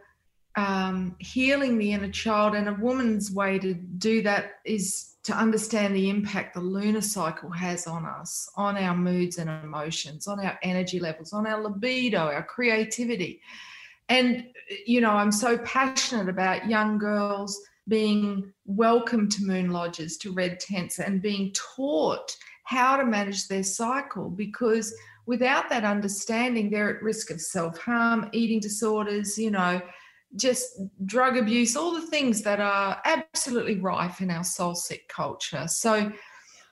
[0.56, 2.54] um, healing the inner child.
[2.56, 7.50] And a woman's way to do that is to understand the impact the lunar cycle
[7.50, 12.20] has on us, on our moods and emotions, on our energy levels, on our libido,
[12.20, 13.42] our creativity.
[14.08, 14.46] And,
[14.86, 20.60] you know, I'm so passionate about young girls being welcome to moon lodges, to red
[20.60, 24.94] tents, and being taught how to manage their cycle because
[25.26, 29.82] without that understanding, they're at risk of self harm, eating disorders, you know,
[30.36, 35.68] just drug abuse, all the things that are absolutely rife in our soul sick culture.
[35.68, 36.12] So,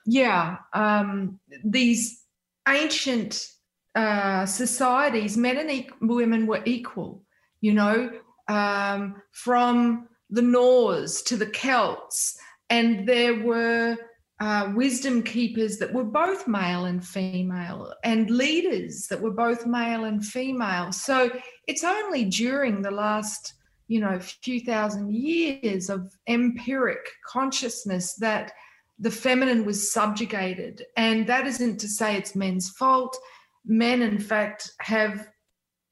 [0.06, 2.24] yeah, um, these
[2.68, 3.48] ancient
[3.94, 7.22] uh, societies, men and e- women were equal,
[7.60, 8.10] you know,
[8.48, 12.38] um, from the Norse to the Celts,
[12.70, 13.96] and there were
[14.40, 20.04] uh, wisdom keepers that were both male and female, and leaders that were both male
[20.04, 20.92] and female.
[20.92, 21.30] So
[21.66, 23.54] it's only during the last,
[23.88, 28.52] you know, few thousand years of empiric consciousness that
[29.00, 30.84] the feminine was subjugated.
[30.96, 33.16] And that isn't to say it's men's fault.
[33.64, 35.28] Men, in fact, have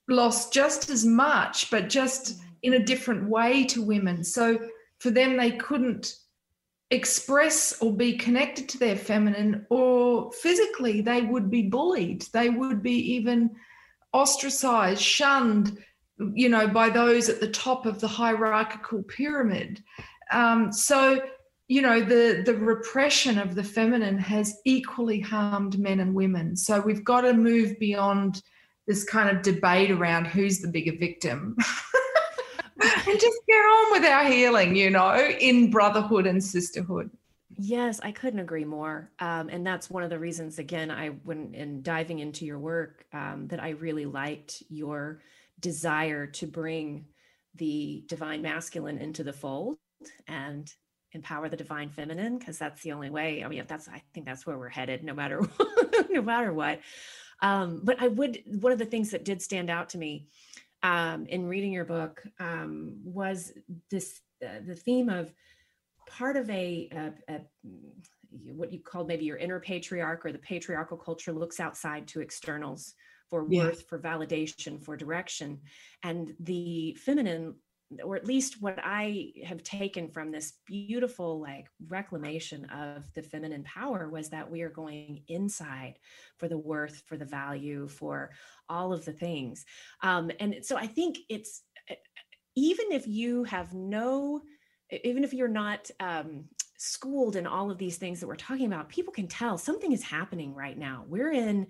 [0.09, 4.23] lost just as much, but just in a different way to women.
[4.25, 4.59] So
[4.99, 6.15] for them, they couldn't
[6.91, 12.23] express or be connected to their feminine, or physically, they would be bullied.
[12.33, 13.51] They would be even
[14.13, 15.79] ostracized, shunned,
[16.35, 19.83] you know, by those at the top of the hierarchical pyramid.
[20.31, 21.21] Um, so,
[21.69, 26.57] you know, the the repression of the feminine has equally harmed men and women.
[26.57, 28.43] So we've got to move beyond
[28.87, 31.57] this kind of debate around who's the bigger victim.
[32.83, 37.11] and just get on with our healing, you know, in brotherhood and sisterhood.
[37.59, 39.11] Yes, I couldn't agree more.
[39.19, 43.07] Um, and that's one of the reasons, again, I, when in diving into your work,
[43.15, 45.23] um, that I really liked your
[45.59, 47.07] desire to bring
[47.55, 49.79] the divine masculine into the fold
[50.29, 50.71] and
[51.13, 53.43] empower the divine feminine, because that's the only way.
[53.43, 55.41] I mean, that's, I think that's where we're headed, no matter,
[56.11, 56.81] no matter what.
[57.41, 60.29] Um, but I would, one of the things that did stand out to me
[60.83, 63.53] um, in reading your book um, was
[63.91, 65.33] this uh, the theme of
[66.09, 67.41] part of a, a, a,
[68.55, 72.95] what you called maybe your inner patriarch or the patriarchal culture looks outside to externals
[73.29, 73.65] for yeah.
[73.65, 75.59] worth for validation for direction
[76.03, 77.55] and the feminine
[78.03, 83.63] or at least what I have taken from this beautiful like reclamation of the feminine
[83.63, 85.99] power was that we are going inside
[86.37, 88.31] for the worth, for the value, for
[88.69, 89.65] all of the things.
[90.03, 91.63] Um, and so I think it's
[92.57, 94.43] even if you have no,
[95.05, 96.47] even if you're not um,
[96.79, 100.03] schooled in all of these things that we're talking about, people can tell something is
[100.03, 101.05] happening right now.
[101.07, 101.69] We're in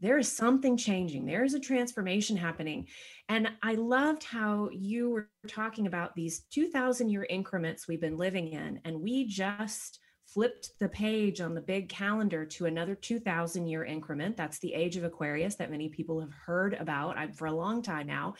[0.00, 1.24] there is something changing.
[1.24, 2.86] There is a transformation happening.
[3.28, 8.48] And i loved how you were talking about these 2000 year increments we've been living
[8.48, 13.84] in and we just flipped the page on the big calendar to another 2000 year
[13.84, 14.36] increment.
[14.36, 17.80] That's the age of aquarius that many people have heard about uh, for a long
[17.80, 18.34] time now.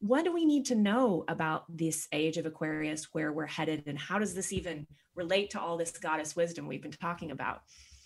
[0.00, 3.98] What do we need to know about this age of aquarius where we're headed and
[3.98, 7.62] how does this even relate to all this goddess wisdom we've been talking about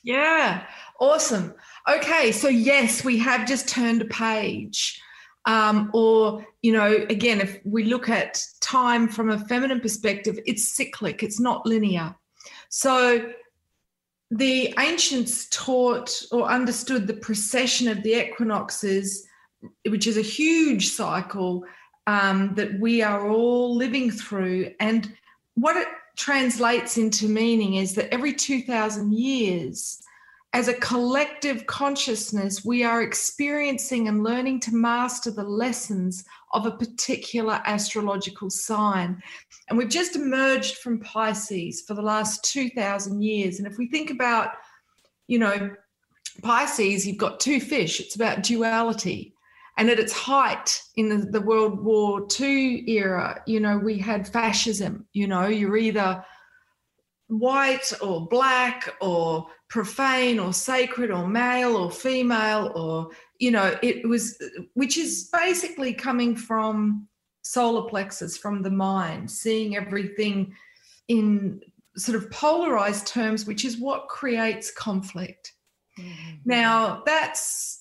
[0.06, 0.62] yeah,
[1.00, 1.52] awesome.
[1.88, 5.02] Okay, so yes, we have just turned a page.
[5.46, 10.68] Um, or, you know, again, if we look at time from a feminine perspective, it's
[10.68, 12.14] cyclic, it's not linear.
[12.68, 13.32] So
[14.30, 19.26] the ancients taught or understood the precession of the equinoxes,
[19.88, 21.64] which is a huge cycle
[22.06, 24.70] um, that we are all living through.
[24.78, 25.12] And
[25.54, 30.02] what it translates into meaning is that every 2,000 years,
[30.52, 36.24] as a collective consciousness, we are experiencing and learning to master the lessons
[36.54, 39.22] of a particular astrological sign.
[39.68, 43.58] And we've just emerged from Pisces for the last 2,000 years.
[43.58, 44.52] And if we think about,
[45.26, 45.70] you know,
[46.42, 49.35] Pisces, you've got two fish, it's about duality.
[49.76, 54.26] And at its height in the, the World War II era, you know, we had
[54.26, 55.06] fascism.
[55.12, 56.24] You know, you're either
[57.28, 64.08] white or black or profane or sacred or male or female or, you know, it
[64.08, 64.38] was,
[64.74, 67.06] which is basically coming from
[67.42, 70.54] solar plexus, from the mind, seeing everything
[71.08, 71.60] in
[71.96, 75.52] sort of polarized terms, which is what creates conflict.
[75.98, 76.36] Mm-hmm.
[76.44, 77.75] Now, that's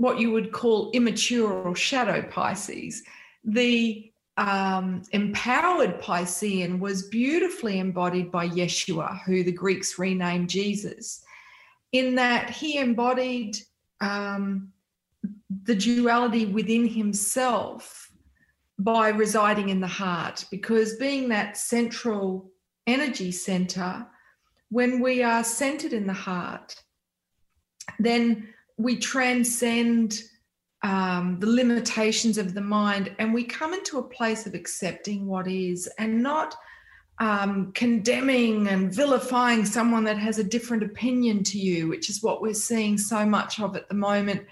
[0.00, 3.02] what you would call immature or shadow Pisces.
[3.44, 11.22] The um, empowered Piscean was beautifully embodied by Yeshua, who the Greeks renamed Jesus,
[11.92, 13.58] in that he embodied
[14.00, 14.72] um,
[15.64, 18.10] the duality within himself
[18.78, 22.50] by residing in the heart, because being that central
[22.86, 24.06] energy center,
[24.70, 26.74] when we are centered in the heart,
[27.98, 28.48] then
[28.82, 30.22] we transcend
[30.82, 35.46] um, the limitations of the mind and we come into a place of accepting what
[35.46, 36.56] is and not
[37.18, 42.40] um, condemning and vilifying someone that has a different opinion to you, which is what
[42.40, 44.46] we're seeing so much of at the moment.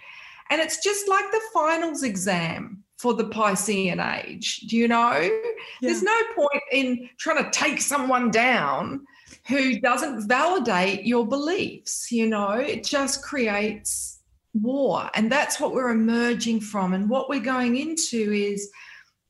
[0.51, 4.59] And it's just like the finals exam for the Piscean age.
[4.69, 5.13] Do you know?
[5.13, 5.39] Yeah.
[5.81, 9.07] There's no point in trying to take someone down
[9.47, 12.13] who doesn't validate your beliefs.
[12.13, 14.08] You know, it just creates
[14.55, 15.11] war.
[15.15, 16.95] And that's what we're emerging from.
[16.95, 18.71] And what we're going into is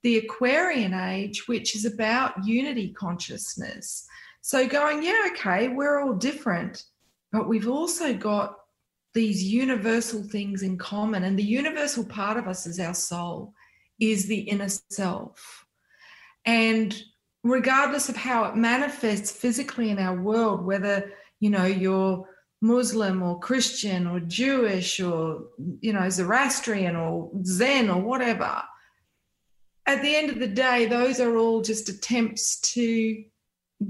[0.02, 4.06] the Aquarian age, which is about unity consciousness.
[4.40, 6.84] So going, yeah, okay, we're all different,
[7.32, 8.56] but we've also got
[9.14, 11.24] these universal things in common.
[11.24, 13.52] And the universal part of us is our soul,
[14.00, 15.66] is the inner self.
[16.44, 16.96] And
[17.42, 22.26] regardless of how it manifests physically in our world, whether you know you're
[22.60, 25.44] Muslim or Christian or Jewish or
[25.80, 28.62] you know Zoroastrian or Zen or whatever,
[29.86, 33.24] at the end of the day, those are all just attempts to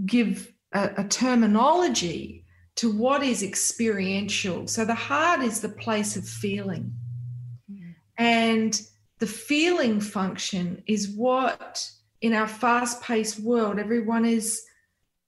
[0.07, 2.45] give a, a terminology
[2.77, 4.69] to what is experiential.
[4.69, 6.93] So the heart is the place of feeling.
[7.71, 7.95] Mm.
[8.17, 8.83] And
[9.19, 11.91] the feeling function is what
[12.21, 14.63] in our fast paced world, everyone is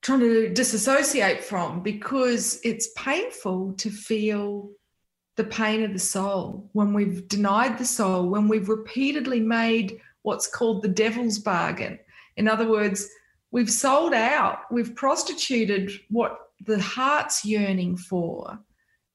[0.02, 4.70] trying to disassociate from because it's painful to feel
[5.36, 6.68] the pain of the soul.
[6.72, 11.98] When we've denied the soul, when we've repeatedly made what's called the devil's bargain.
[12.36, 13.08] In other words,
[13.50, 18.58] we've sold out, we've prostituted what the heart's yearning for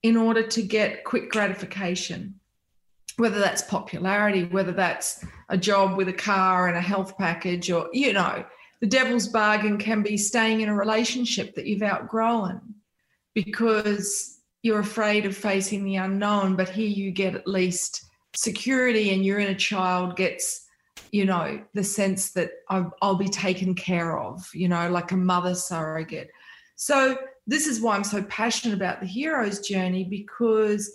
[0.03, 2.39] in order to get quick gratification.
[3.17, 7.87] Whether that's popularity, whether that's a job with a car and a health package, or,
[7.93, 8.45] you know,
[8.85, 12.61] the devil's bargain can be staying in a relationship that you've outgrown
[13.33, 16.55] because you're afraid of facing the unknown.
[16.55, 18.05] But here you get at least
[18.35, 20.67] security, and your inner child gets,
[21.11, 25.17] you know, the sense that I'll, I'll be taken care of, you know, like a
[25.17, 26.29] mother surrogate.
[26.75, 27.17] So,
[27.47, 30.93] this is why I'm so passionate about the hero's journey because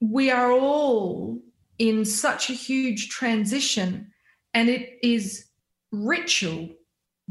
[0.00, 1.42] we are all
[1.78, 4.14] in such a huge transition,
[4.54, 5.44] and it is
[5.90, 6.70] ritual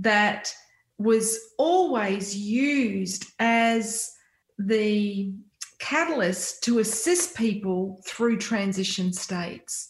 [0.02, 0.54] that
[0.98, 4.12] was always used as
[4.60, 5.32] the
[5.80, 9.90] catalyst to assist people through transition states.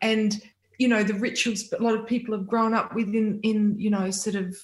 [0.00, 0.40] And
[0.78, 3.90] you know the rituals a lot of people have grown up with in, in you
[3.90, 4.56] know sort of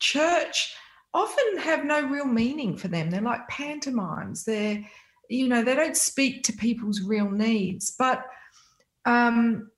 [0.00, 0.74] church
[1.14, 3.10] often have no real meaning for them.
[3.10, 4.44] They're like pantomimes.
[4.44, 4.84] They're
[5.28, 7.94] you know they don't speak to people's real needs.
[7.98, 8.24] But
[9.04, 9.70] um,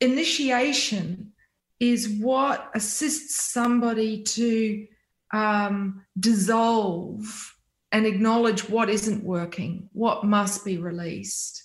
[0.00, 1.32] initiation
[1.80, 4.86] is what assists somebody to
[5.32, 7.54] um, dissolve
[7.92, 11.64] and acknowledge what isn't working what must be released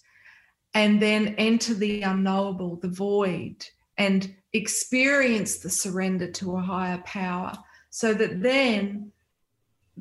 [0.74, 3.66] and then enter the unknowable the void
[3.98, 7.54] and experience the surrender to a higher power
[7.90, 9.12] so that then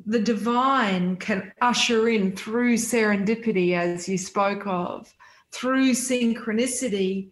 [0.05, 5.13] the divine can usher in through serendipity, as you spoke of,
[5.51, 7.29] through synchronicity,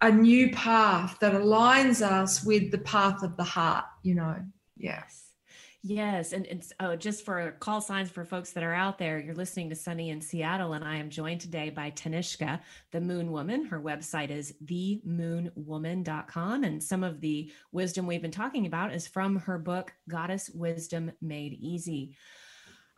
[0.00, 4.36] a new path that aligns us with the path of the heart, you know.
[4.76, 5.26] Yes.
[5.88, 9.36] Yes, and it's oh, just for call signs for folks that are out there, you're
[9.36, 13.66] listening to Sunny in Seattle, and I am joined today by Tanishka, the Moon Woman.
[13.66, 19.36] Her website is themoonwoman.com, and some of the wisdom we've been talking about is from
[19.36, 22.16] her book Goddess Wisdom Made Easy.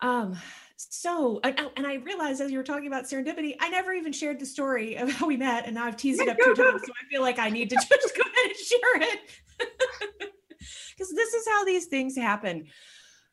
[0.01, 0.39] Um,
[0.79, 4.39] so, and, and I realized as you were talking about serendipity, I never even shared
[4.39, 6.93] the story of how we met, and now I've teased it up two times, so
[6.93, 9.21] I feel like I need to just go ahead and share it
[10.97, 12.67] because this is how these things happen.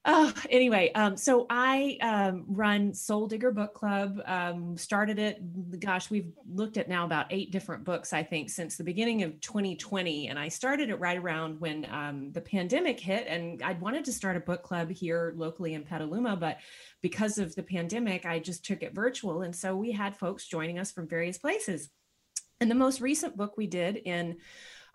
[0.08, 4.22] Oh, anyway, um, so I um, run Soul Digger Book Club.
[4.28, 8.78] Um, started it, gosh, we've looked at now about eight different books, I think, since
[8.78, 10.28] the beginning of 2020.
[10.28, 13.26] And I started it right around when um, the pandemic hit.
[13.28, 16.60] And I'd wanted to start a book club here locally in Petaluma, but
[17.02, 19.42] because of the pandemic, I just took it virtual.
[19.42, 21.90] And so we had folks joining us from various places.
[22.62, 24.38] And the most recent book we did in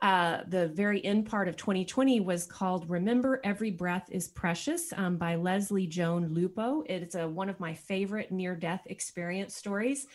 [0.03, 5.19] uh, the very end part of 2020 was called Remember Every Breath is Precious um,
[5.19, 6.83] by Leslie Joan Lupo.
[6.87, 10.07] It's a, one of my favorite near death experience stories.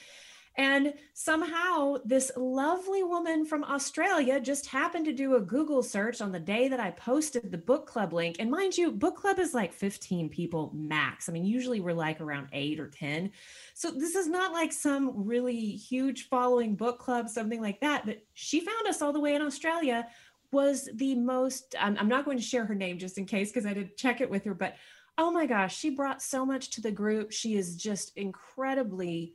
[0.57, 6.31] And somehow, this lovely woman from Australia just happened to do a Google search on
[6.31, 8.37] the day that I posted the book club link.
[8.39, 11.27] And mind you, book club is like 15 people max.
[11.27, 13.31] I mean, usually we're like around eight or 10.
[13.73, 18.05] So this is not like some really huge following book club, something like that.
[18.05, 20.07] But she found us all the way in Australia,
[20.51, 23.65] was the most, I'm, I'm not going to share her name just in case because
[23.65, 24.53] I did check it with her.
[24.53, 24.75] But
[25.17, 27.31] oh my gosh, she brought so much to the group.
[27.31, 29.33] She is just incredibly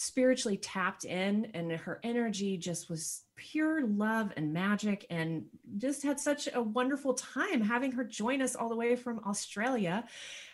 [0.00, 5.44] spiritually tapped in and her energy just was pure love and magic and
[5.76, 10.04] just had such a wonderful time having her join us all the way from Australia.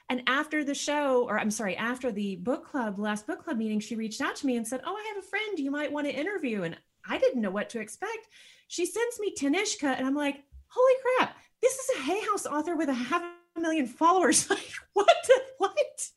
[0.09, 3.80] And after the show, or I'm sorry, after the book club, last book club meeting,
[3.80, 6.07] she reached out to me and said, Oh, I have a friend you might want
[6.07, 6.62] to interview.
[6.62, 8.28] And I didn't know what to expect.
[8.68, 12.76] She sends me Tanishka, and I'm like, Holy crap, this is a Hay House author
[12.76, 13.22] with a half
[13.57, 14.49] a million followers.
[14.51, 15.16] Like, what?
[15.26, 16.11] The, what?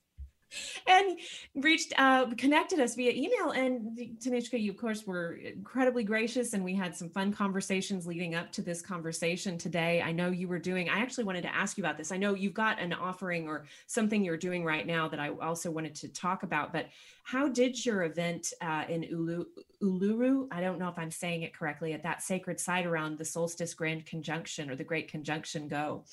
[0.87, 1.19] And
[1.55, 3.51] reached uh connected us via email.
[3.51, 8.35] And Tanishka you of course were incredibly gracious and we had some fun conversations leading
[8.35, 10.01] up to this conversation today.
[10.01, 12.11] I know you were doing I actually wanted to ask you about this.
[12.11, 15.71] I know you've got an offering or something you're doing right now that I also
[15.71, 16.87] wanted to talk about but
[17.23, 19.45] how did your event uh, in Ulu,
[19.81, 23.25] Uluru I don't know if I'm saying it correctly at that sacred site around the
[23.25, 26.03] solstice grand conjunction or the great conjunction go?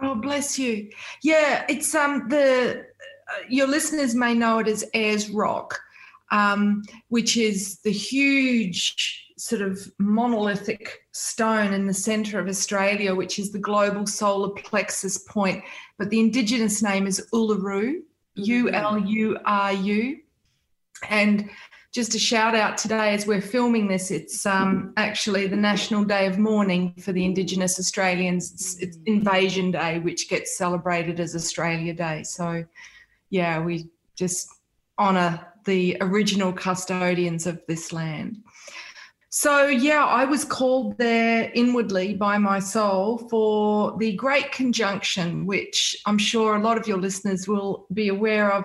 [0.00, 0.90] Oh, bless you.
[1.22, 2.86] Yeah, it's um the
[3.48, 5.80] your listeners may know it as Ayers Rock,
[6.30, 13.38] um, which is the huge sort of monolithic stone in the centre of Australia, which
[13.38, 15.62] is the global solar plexus point.
[15.98, 18.00] But the indigenous name is Uluru,
[18.34, 20.18] U L U R U.
[21.08, 21.50] And
[21.92, 26.26] just a shout out today as we're filming this, it's um, actually the National Day
[26.26, 28.52] of Mourning for the Indigenous Australians.
[28.52, 32.24] It's, it's Invasion Day, which gets celebrated as Australia Day.
[32.24, 32.64] So,
[33.34, 34.48] yeah, we just
[34.96, 38.38] honour the original custodians of this land.
[39.28, 45.96] So, yeah, I was called there inwardly by my soul for the Great Conjunction, which
[46.06, 48.64] I'm sure a lot of your listeners will be aware of.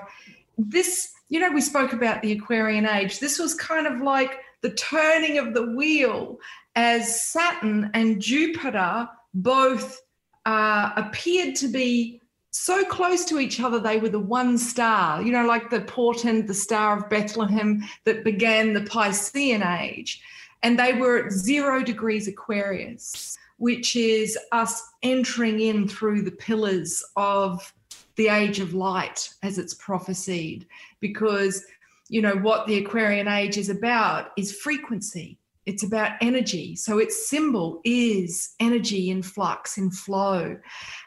[0.59, 3.19] This you know, we spoke about the Aquarian age.
[3.19, 6.37] This was kind of like the turning of the wheel
[6.75, 10.01] as Saturn and Jupiter both
[10.45, 12.18] uh, appeared to be
[12.59, 16.45] so close to each other, they were the one star, you know, like the portent,
[16.45, 20.21] the Star of Bethlehem that began the Piscean age.
[20.61, 27.01] And they were at zero degrees Aquarius, which is us entering in through the pillars
[27.15, 27.73] of
[28.17, 30.65] the age of light as it's prophesied.
[30.99, 31.65] Because
[32.09, 35.39] you know what the aquarian age is about is frequency.
[35.65, 36.75] It's about energy.
[36.75, 40.57] So its symbol is energy in flux in flow.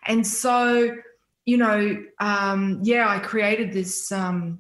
[0.07, 0.96] And so
[1.45, 4.59] you know um, yeah i created this um,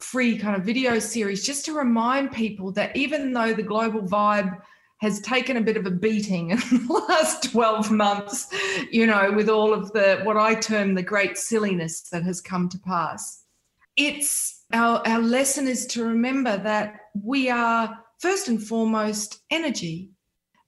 [0.00, 4.58] free kind of video series just to remind people that even though the global vibe
[5.02, 8.46] has taken a bit of a beating in the last 12 months,
[8.92, 12.68] you know, with all of the what I term the great silliness that has come
[12.68, 13.44] to pass.
[13.96, 20.10] It's our, our lesson is to remember that we are first and foremost energy.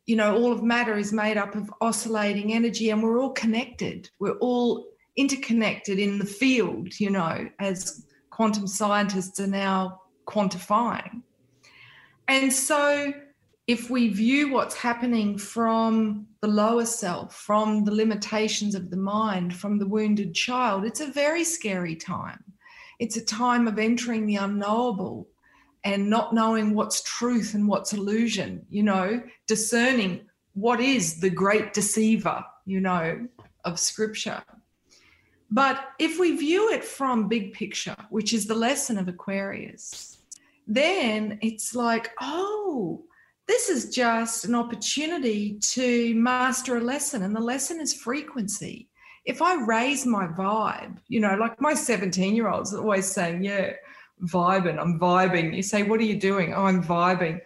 [0.06, 4.10] You know, all of matter is made up of oscillating energy and we're all connected.
[4.18, 11.22] We're all interconnected in the field, you know, as quantum scientists are now quantifying.
[12.28, 13.12] And so
[13.66, 19.54] if we view what's happening from the lower self, from the limitations of the mind,
[19.54, 22.42] from the wounded child, it's a very scary time.
[22.98, 25.28] It's a time of entering the unknowable
[25.82, 31.72] and not knowing what's truth and what's illusion, you know, discerning what is the great
[31.72, 33.26] deceiver, you know,
[33.64, 34.42] of scripture.
[35.54, 40.18] But if we view it from big picture, which is the lesson of Aquarius,
[40.66, 43.04] then it's like, oh,
[43.46, 48.88] this is just an opportunity to master a lesson, and the lesson is frequency.
[49.26, 53.44] If I raise my vibe, you know, like my 17 year olds are always saying,
[53.44, 53.74] Yeah,
[54.24, 55.54] vibing, I'm vibing.
[55.54, 56.52] You say, What are you doing?
[56.52, 57.40] Oh, I'm vibing.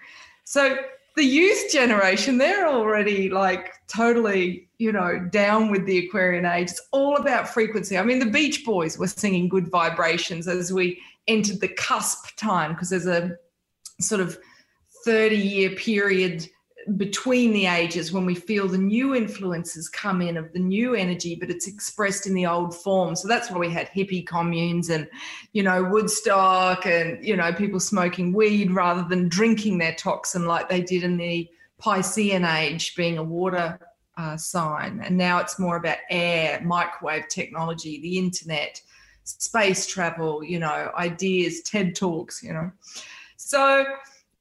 [0.45, 0.79] So
[1.15, 6.71] the youth generation, they're already like totally, you know, down with the Aquarian age.
[6.71, 7.99] It's all about frequency.
[7.99, 12.73] I mean, the Beach Boys were singing good vibrations as we entered the cusp time
[12.73, 13.37] because there's a
[14.01, 14.39] sort of
[15.05, 16.49] 30 year period
[16.97, 21.35] between the ages when we feel the new influences come in of the new energy,
[21.35, 23.15] but it's expressed in the old form.
[23.15, 25.07] So that's why we had hippie communes and,
[25.53, 30.69] you know, Woodstock and, you know, people smoking weed rather than drinking their toxin like
[30.69, 33.79] they did in the Piscean age, being a water
[34.19, 35.01] uh, sign.
[35.05, 38.83] And now it's more about air, microwave technology, the internet,
[39.23, 42.71] space travel, you know, ideas, TED Talks, you know.
[43.37, 43.85] So,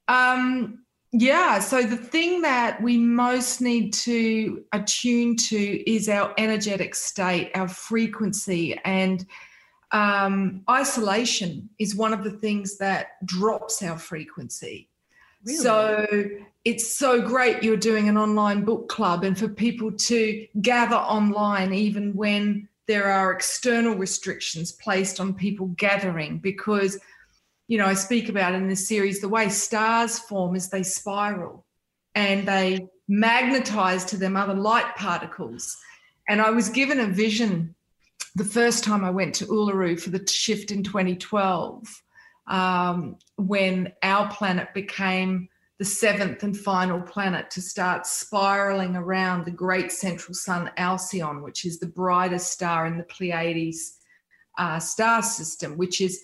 [0.08, 0.80] um,
[1.12, 7.52] yeah, so the thing that we most need to attune to is our energetic state,
[7.56, 9.26] our frequency, and
[9.92, 14.90] um, isolation is one of the things that drops our frequency.
[15.46, 15.58] Really?
[15.58, 16.06] So
[16.66, 21.74] it's so great you're doing an online book club and for people to gather online,
[21.74, 27.00] even when there are external restrictions placed on people gathering, because
[27.68, 31.66] you know, I speak about in this series, the way stars form is they spiral
[32.16, 35.78] and they magnetize to them other light particles.
[36.30, 37.76] And I was given a vision
[38.36, 42.04] the first time I went to Uluru for the shift in 2012,
[42.48, 49.52] um, when our planet became the seventh and final planet to start spiraling around the
[49.52, 53.98] great central sun Alcyone, which is the brightest star in the Pleiades
[54.58, 56.22] uh, star system, which is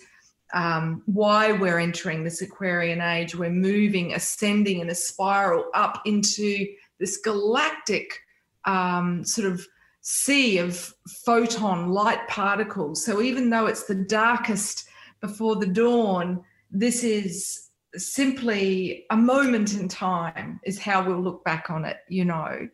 [0.53, 3.35] um, why we're entering this Aquarian age.
[3.35, 6.65] We're moving, ascending in a spiral up into
[6.99, 8.19] this galactic
[8.65, 9.67] um, sort of
[10.01, 10.93] sea of
[11.25, 13.05] photon light particles.
[13.05, 14.87] So even though it's the darkest
[15.23, 21.69] before the dawn, this is simply a moment in time, is how we'll look back
[21.69, 22.67] on it, you know.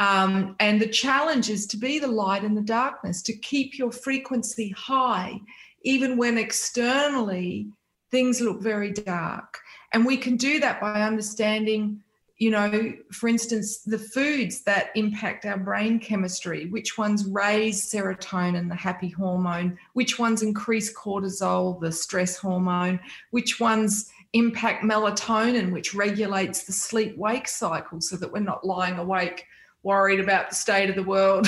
[0.00, 3.92] Um, and the challenge is to be the light in the darkness, to keep your
[3.92, 5.40] frequency high,
[5.82, 7.68] even when externally
[8.10, 9.60] things look very dark.
[9.92, 12.00] And we can do that by understanding
[12.38, 18.68] you know, for instance, the foods that impact our brain chemistry, which ones raise serotonin,
[18.68, 22.98] the happy hormone, which ones increase cortisol, the stress hormone,
[23.30, 28.98] which ones impact melatonin, which regulates the sleep wake cycle so that we're not lying
[28.98, 29.46] awake
[29.84, 31.46] worried about the state of the world,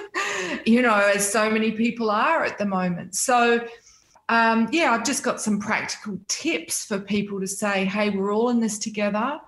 [0.64, 3.14] you know, as so many people are at the moment.
[3.14, 3.66] So,
[4.30, 8.48] um, yeah, I've just got some practical tips for people to say, hey, we're all
[8.48, 9.38] in this together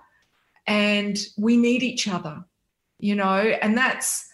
[0.67, 2.43] and we need each other,
[2.99, 4.27] you know, and that's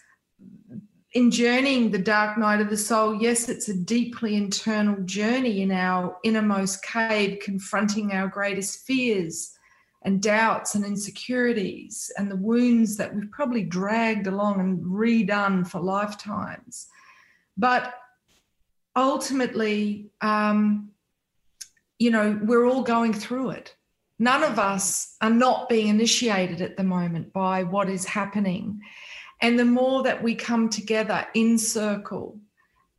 [1.13, 3.13] in journeying the dark night of the soul.
[3.13, 9.51] Yes, it's a deeply internal journey in our innermost cave, confronting our greatest fears
[10.01, 15.79] and doubts and insecurities and the wounds that we've probably dragged along and redone for
[15.79, 16.87] lifetimes.
[17.57, 17.93] But
[18.95, 20.89] ultimately, um,
[21.99, 23.75] you know, we're all going through it
[24.23, 28.79] none of us are not being initiated at the moment by what is happening.
[29.41, 32.39] And the more that we come together in circle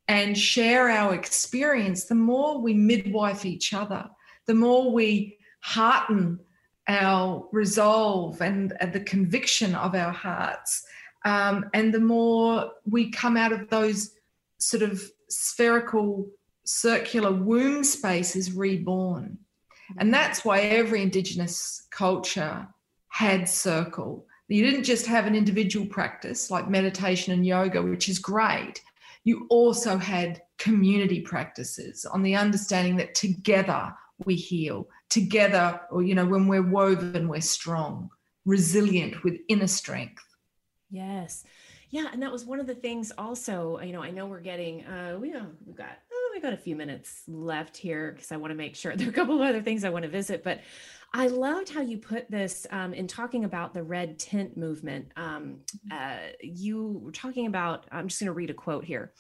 [0.07, 4.09] and share our experience, the more we midwife each other,
[4.47, 6.39] the more we hearten
[6.87, 10.85] our resolve and, and the conviction of our hearts.
[11.25, 14.11] Um, and the more we come out of those
[14.59, 16.29] sort of spherical
[16.64, 19.39] circular womb spaces reborn.
[19.99, 22.66] And that's why every Indigenous culture
[23.09, 24.26] had circle.
[24.49, 28.82] You didn't just have an individual practice like meditation and yoga, which is great.
[29.24, 36.14] You also had community practices on the understanding that together we heal, together, or, you
[36.14, 38.11] know, when we're woven, we're strong,
[38.45, 40.24] resilient with inner strength.
[40.90, 41.45] Yes.
[41.90, 44.84] Yeah, and that was one of the things also, you know, I know we're getting
[44.84, 45.99] uh we uh, we've got
[46.35, 49.11] we got a few minutes left here because I want to make sure there are
[49.11, 50.43] a couple of other things I want to visit.
[50.43, 50.61] But
[51.12, 55.12] I loved how you put this um, in talking about the red tent movement.
[55.16, 55.59] Um,
[55.91, 59.12] uh, you were talking about, I'm just going to read a quote here.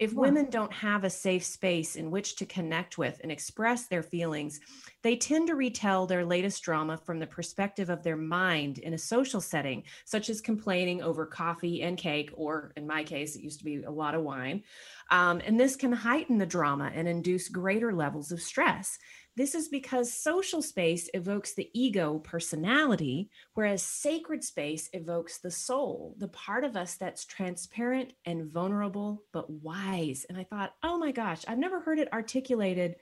[0.00, 4.02] If women don't have a safe space in which to connect with and express their
[4.02, 4.58] feelings,
[5.02, 8.98] they tend to retell their latest drama from the perspective of their mind in a
[8.98, 13.58] social setting, such as complaining over coffee and cake, or in my case, it used
[13.58, 14.62] to be a lot of wine.
[15.10, 18.98] Um, and this can heighten the drama and induce greater levels of stress.
[19.40, 26.14] This is because social space evokes the ego personality, whereas sacred space evokes the soul,
[26.18, 30.26] the part of us that's transparent and vulnerable, but wise.
[30.28, 32.96] And I thought, oh my gosh, I've never heard it articulated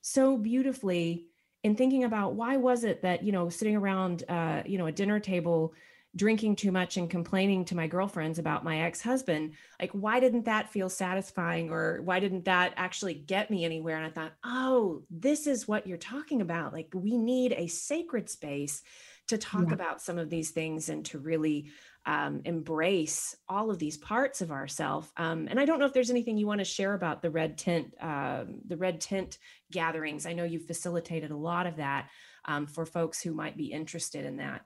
[0.00, 1.26] so beautifully
[1.62, 4.92] in thinking about why was it that, you know, sitting around, uh, you know, a
[4.92, 5.74] dinner table
[6.16, 10.70] drinking too much and complaining to my girlfriends about my ex-husband like why didn't that
[10.70, 11.70] feel satisfying?
[11.70, 13.96] Or why didn't that actually get me anywhere?
[13.96, 16.72] And i thought oh this is what you're talking about.
[16.72, 18.82] Like we need a sacred space
[19.28, 19.74] to talk yeah.
[19.74, 21.70] about some of these things and to really
[22.06, 25.12] um, embrace all of these parts of ourself.
[25.18, 27.58] Um, and i don't know if there's anything you want to share about the red
[27.58, 29.38] tent um, the red tent
[29.70, 30.24] gatherings.
[30.26, 32.08] I know you've facilitated a lot of that
[32.46, 34.64] um, for folks who might be interested in that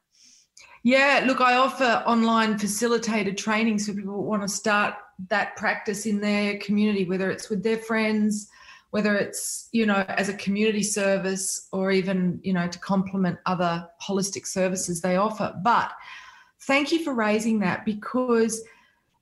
[0.83, 4.95] yeah, look, I offer online facilitated training so people want to start
[5.29, 8.49] that practice in their community, whether it's with their friends,
[8.91, 13.89] whether it's, you know, as a community service or even, you know, to complement other
[14.03, 15.55] holistic services they offer.
[15.63, 15.93] But
[16.63, 18.63] thank you for raising that because,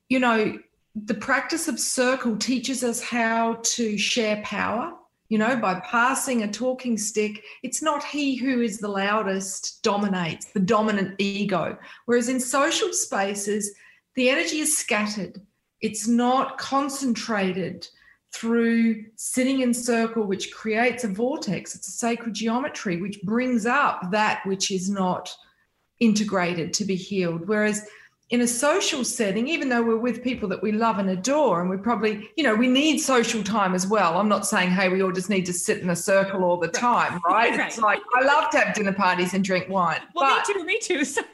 [0.09, 0.59] you know,
[0.95, 4.95] the practice of circle teaches us how to share power
[5.31, 10.47] you know, by passing a talking stick, it's not he who is the loudest dominates,
[10.47, 11.79] the dominant ego.
[12.07, 13.73] Whereas in social spaces,
[14.17, 15.41] the energy is scattered,
[15.81, 17.87] it's not concentrated
[18.35, 21.77] through sitting in circle, which creates a vortex.
[21.77, 25.33] It's a sacred geometry, which brings up that which is not
[26.01, 27.47] integrated to be healed.
[27.47, 27.87] Whereas
[28.31, 31.69] in a social setting, even though we're with people that we love and adore, and
[31.69, 34.19] we probably, you know, we need social time as well.
[34.19, 36.69] I'm not saying, hey, we all just need to sit in a circle all the
[36.69, 37.57] time, right?
[37.59, 37.67] right.
[37.67, 40.01] It's like I love to have dinner parties and drink wine.
[40.15, 41.05] Well, but, me too, me too.
[41.11, 41.27] Sorry.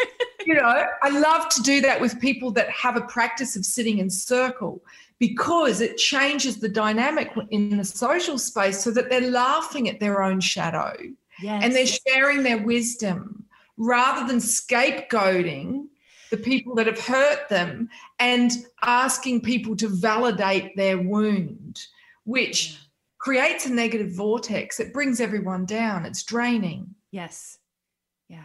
[0.46, 3.98] you know, I love to do that with people that have a practice of sitting
[3.98, 4.82] in circle
[5.18, 10.22] because it changes the dynamic in the social space so that they're laughing at their
[10.22, 10.94] own shadow
[11.42, 11.62] yes.
[11.64, 13.44] and they're sharing their wisdom
[13.78, 15.86] rather than scapegoating
[16.36, 21.80] the people that have hurt them and asking people to validate their wound,
[22.24, 22.78] which
[23.18, 24.78] creates a negative vortex.
[24.80, 26.94] It brings everyone down, it's draining.
[27.10, 27.58] Yes.
[28.28, 28.44] Yeah.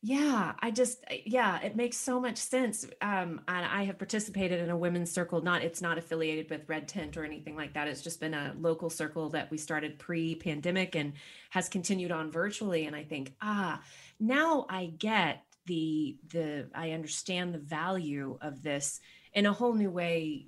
[0.00, 2.86] Yeah, I just yeah, it makes so much sense.
[3.02, 5.42] Um, and I have participated in a women's circle.
[5.42, 7.88] Not it's not affiliated with Red Tent or anything like that.
[7.88, 11.14] It's just been a local circle that we started pre-pandemic and
[11.50, 12.86] has continued on virtually.
[12.86, 13.82] And I think ah,
[14.20, 19.00] now I get the the I understand the value of this
[19.34, 20.44] in a whole new way.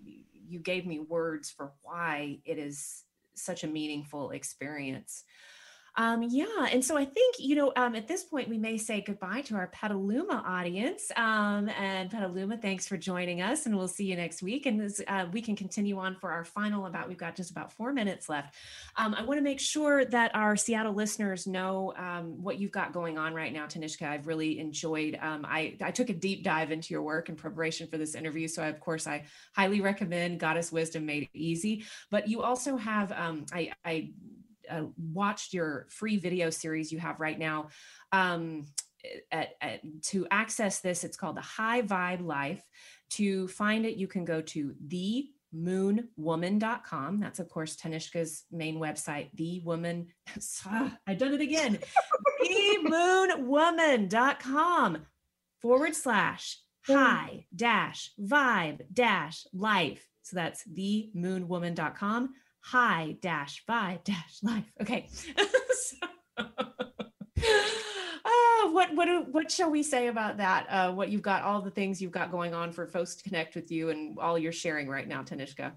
[0.49, 3.05] You gave me words for why it is
[3.35, 5.25] such a meaningful experience.
[6.01, 9.03] Um, yeah, and so I think you know um, at this point we may say
[9.03, 11.13] goodbye to our Petaluma audience.
[11.15, 14.65] Um, and Petaluma, thanks for joining us, and we'll see you next week.
[14.65, 16.87] And this, uh, we can continue on for our final.
[16.87, 18.55] About we've got just about four minutes left.
[18.97, 22.95] Um, I want to make sure that our Seattle listeners know um, what you've got
[22.95, 24.09] going on right now, Tanishka.
[24.09, 25.19] I've really enjoyed.
[25.21, 28.49] Um, I I took a deep dive into your work in preparation for this interview,
[28.49, 29.25] so I, of course I
[29.55, 31.85] highly recommend Goddess Wisdom Made Easy.
[32.11, 34.13] But you also have I I
[34.71, 37.69] uh, watched your free video series you have right now.
[38.13, 38.67] Um,
[39.33, 42.63] at, at, to access this, it's called the High Vibe Life.
[43.11, 47.21] To find it, you can go to themoonwoman.com.
[47.21, 50.07] That's, of course, Tanishka's main website, The Woman.
[51.07, 51.79] I've done it again.
[52.45, 54.99] themoonwoman.com
[55.61, 60.07] forward slash high dash vibe dash life.
[60.23, 64.71] So that's themoonwoman.com high dash vibe dash life.
[64.81, 65.09] Okay.
[65.13, 65.97] so,
[66.39, 66.45] uh,
[68.71, 70.67] what what what shall we say about that?
[70.69, 73.55] Uh, what you've got, all the things you've got going on for folks to connect
[73.55, 75.73] with you, and all you're sharing right now, Tanishka.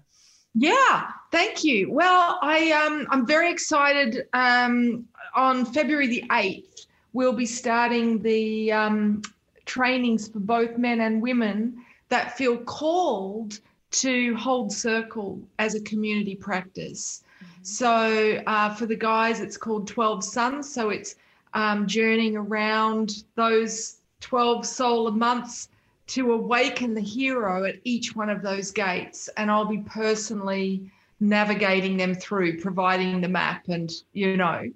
[0.54, 1.90] Yeah, thank you.
[1.90, 4.28] Well, I um I'm very excited.
[4.32, 9.22] Um, on February the eighth, we'll be starting the um,
[9.64, 11.76] trainings for both men and women
[12.08, 13.58] that feel called
[13.94, 17.22] to hold circle as a community practice.
[17.36, 17.62] Mm-hmm.
[17.62, 20.72] So uh, for the guys, it's called 12 Suns.
[20.72, 21.16] So it's
[21.54, 25.68] um, journeying around those 12 solar months
[26.06, 29.28] to awaken the hero at each one of those gates.
[29.36, 30.90] And I'll be personally
[31.20, 34.70] navigating them through, providing the map, and you know.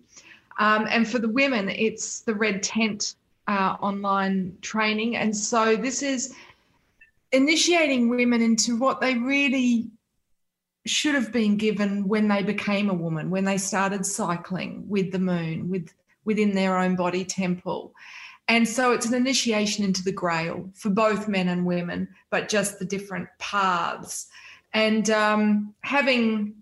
[0.59, 3.17] Um, and for the women, it's the Red Tent
[3.49, 5.17] uh, online training.
[5.17, 6.35] And so this is
[7.33, 9.91] initiating women into what they really
[10.87, 15.19] should have been given when they became a woman, when they started cycling with the
[15.19, 15.93] moon, with
[16.25, 17.95] within their own body temple.
[18.49, 22.79] And so it's an initiation into the grail for both men and women, but just
[22.79, 24.27] the different paths.
[24.73, 26.55] And um, having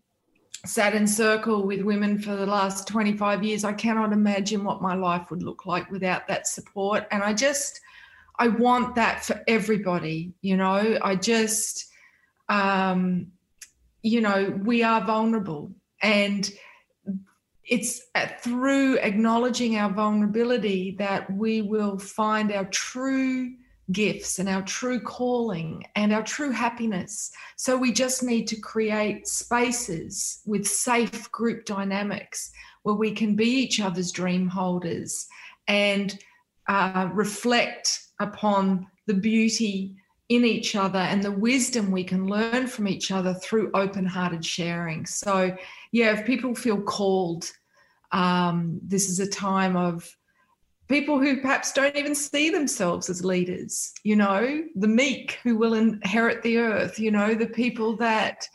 [0.64, 4.95] sat in circle with women for the last 25 years, I cannot imagine what my
[4.95, 7.07] life would look like without that support.
[7.11, 7.81] And I just,
[8.39, 10.32] I want that for everybody.
[10.43, 11.87] You know, I just,
[12.49, 13.28] um,
[14.03, 15.72] you know, we are vulnerable
[16.03, 16.51] and
[17.64, 18.03] it's
[18.43, 23.53] through acknowledging our vulnerability that we will find our true
[23.93, 27.30] gifts and our true calling and our true happiness.
[27.57, 32.51] So we just need to create spaces with safe group dynamics
[32.82, 35.26] where we can be each other's dream holders
[35.66, 36.16] and
[36.68, 39.97] uh, reflect upon the beauty
[40.29, 44.45] in each other and the wisdom we can learn from each other through open hearted
[44.45, 45.07] sharing.
[45.07, 45.57] So,
[45.93, 47.51] yeah, if people feel called,
[48.12, 50.17] um, this is a time of
[50.89, 55.75] people who perhaps don't even see themselves as leaders, you know, the meek who will
[55.75, 58.49] inherit the earth, you know, the people that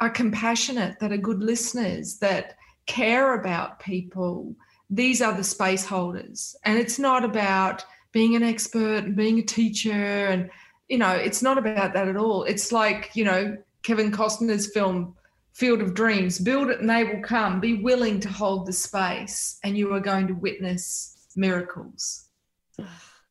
[0.00, 2.56] are compassionate, that are good listeners, that
[2.86, 4.54] care about people.
[4.90, 6.56] These are the space holders.
[6.64, 7.84] And it's not about,
[8.18, 10.50] being an expert and being a teacher and
[10.88, 12.42] you know it's not about that at all.
[12.42, 15.14] It's like you know kevin costner's film
[15.52, 17.60] field of dreams build it and they will come.
[17.60, 22.24] Be willing to hold the space and you are going to witness miracles.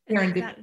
[0.06, 0.58] That,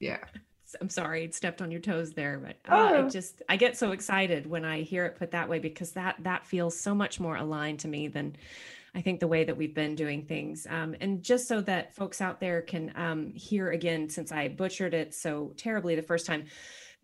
[0.00, 0.18] yeah.
[0.80, 3.06] I'm sorry it stepped on your toes there but uh, oh.
[3.06, 6.16] i just i get so excited when i hear it put that way because that
[6.24, 8.36] that feels so much more aligned to me than
[8.96, 10.66] I think the way that we've been doing things.
[10.68, 14.94] Um, and just so that folks out there can um, hear again, since I butchered
[14.94, 16.46] it so terribly the first time,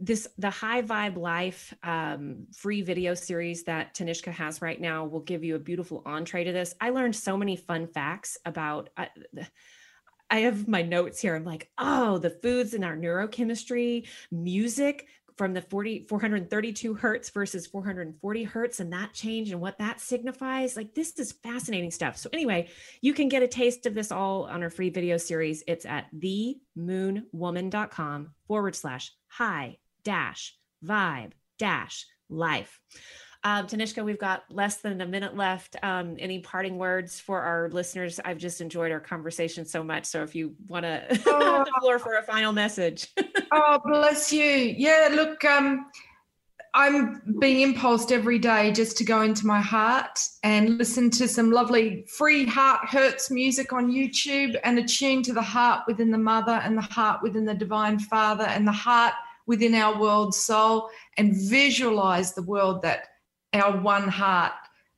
[0.00, 5.20] this the high vibe life um, free video series that Tanishka has right now will
[5.20, 6.74] give you a beautiful entree to this.
[6.80, 8.88] I learned so many fun facts about.
[8.96, 9.06] Uh,
[10.30, 11.36] I have my notes here.
[11.36, 15.06] I'm like, oh, the foods in our neurochemistry, music,
[15.36, 20.76] from the 40 432 hertz versus 440 hertz and that change and what that signifies
[20.76, 22.68] like this is fascinating stuff so anyway
[23.00, 26.06] you can get a taste of this all on our free video series it's at
[26.14, 32.80] themoonwoman.com forward slash high dash vibe dash life
[33.44, 35.76] um, Tanishka, we've got less than a minute left.
[35.82, 38.20] Um, any parting words for our listeners?
[38.24, 40.04] I've just enjoyed our conversation so much.
[40.04, 41.64] So if you want to oh.
[41.64, 43.08] the floor for a final message.
[43.52, 44.74] oh, bless you.
[44.76, 45.86] Yeah, look, um,
[46.74, 51.50] I'm being impulsed every day just to go into my heart and listen to some
[51.50, 56.52] lovely free heart hurts music on YouTube and attune to the heart within the mother
[56.52, 59.12] and the heart within the divine father and the heart
[59.46, 60.88] within our world soul
[61.18, 63.08] and visualize the world that
[63.52, 64.52] our one heart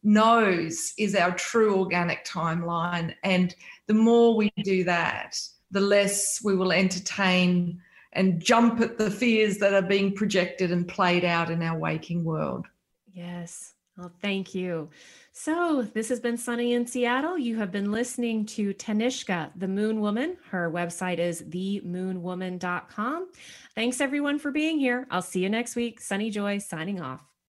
[0.05, 3.15] knows is our true organic timeline.
[3.25, 3.53] And
[3.89, 5.37] the more we do that,
[5.73, 7.81] the less we will entertain
[8.15, 12.25] and jump at the fears that are being projected and played out in our waking
[12.25, 12.67] world.
[13.13, 13.75] Yes.
[13.97, 14.91] Well, thank you.
[15.31, 17.39] So, this has been Sunny in Seattle.
[17.39, 20.37] You have been listening to Tanishka, the Moon Woman.
[20.51, 23.29] Her website is themoonwoman.com.
[23.75, 25.07] Thanks, everyone, for being here.
[25.11, 26.01] I'll see you next week.
[26.01, 27.34] Sunny Joy signing off.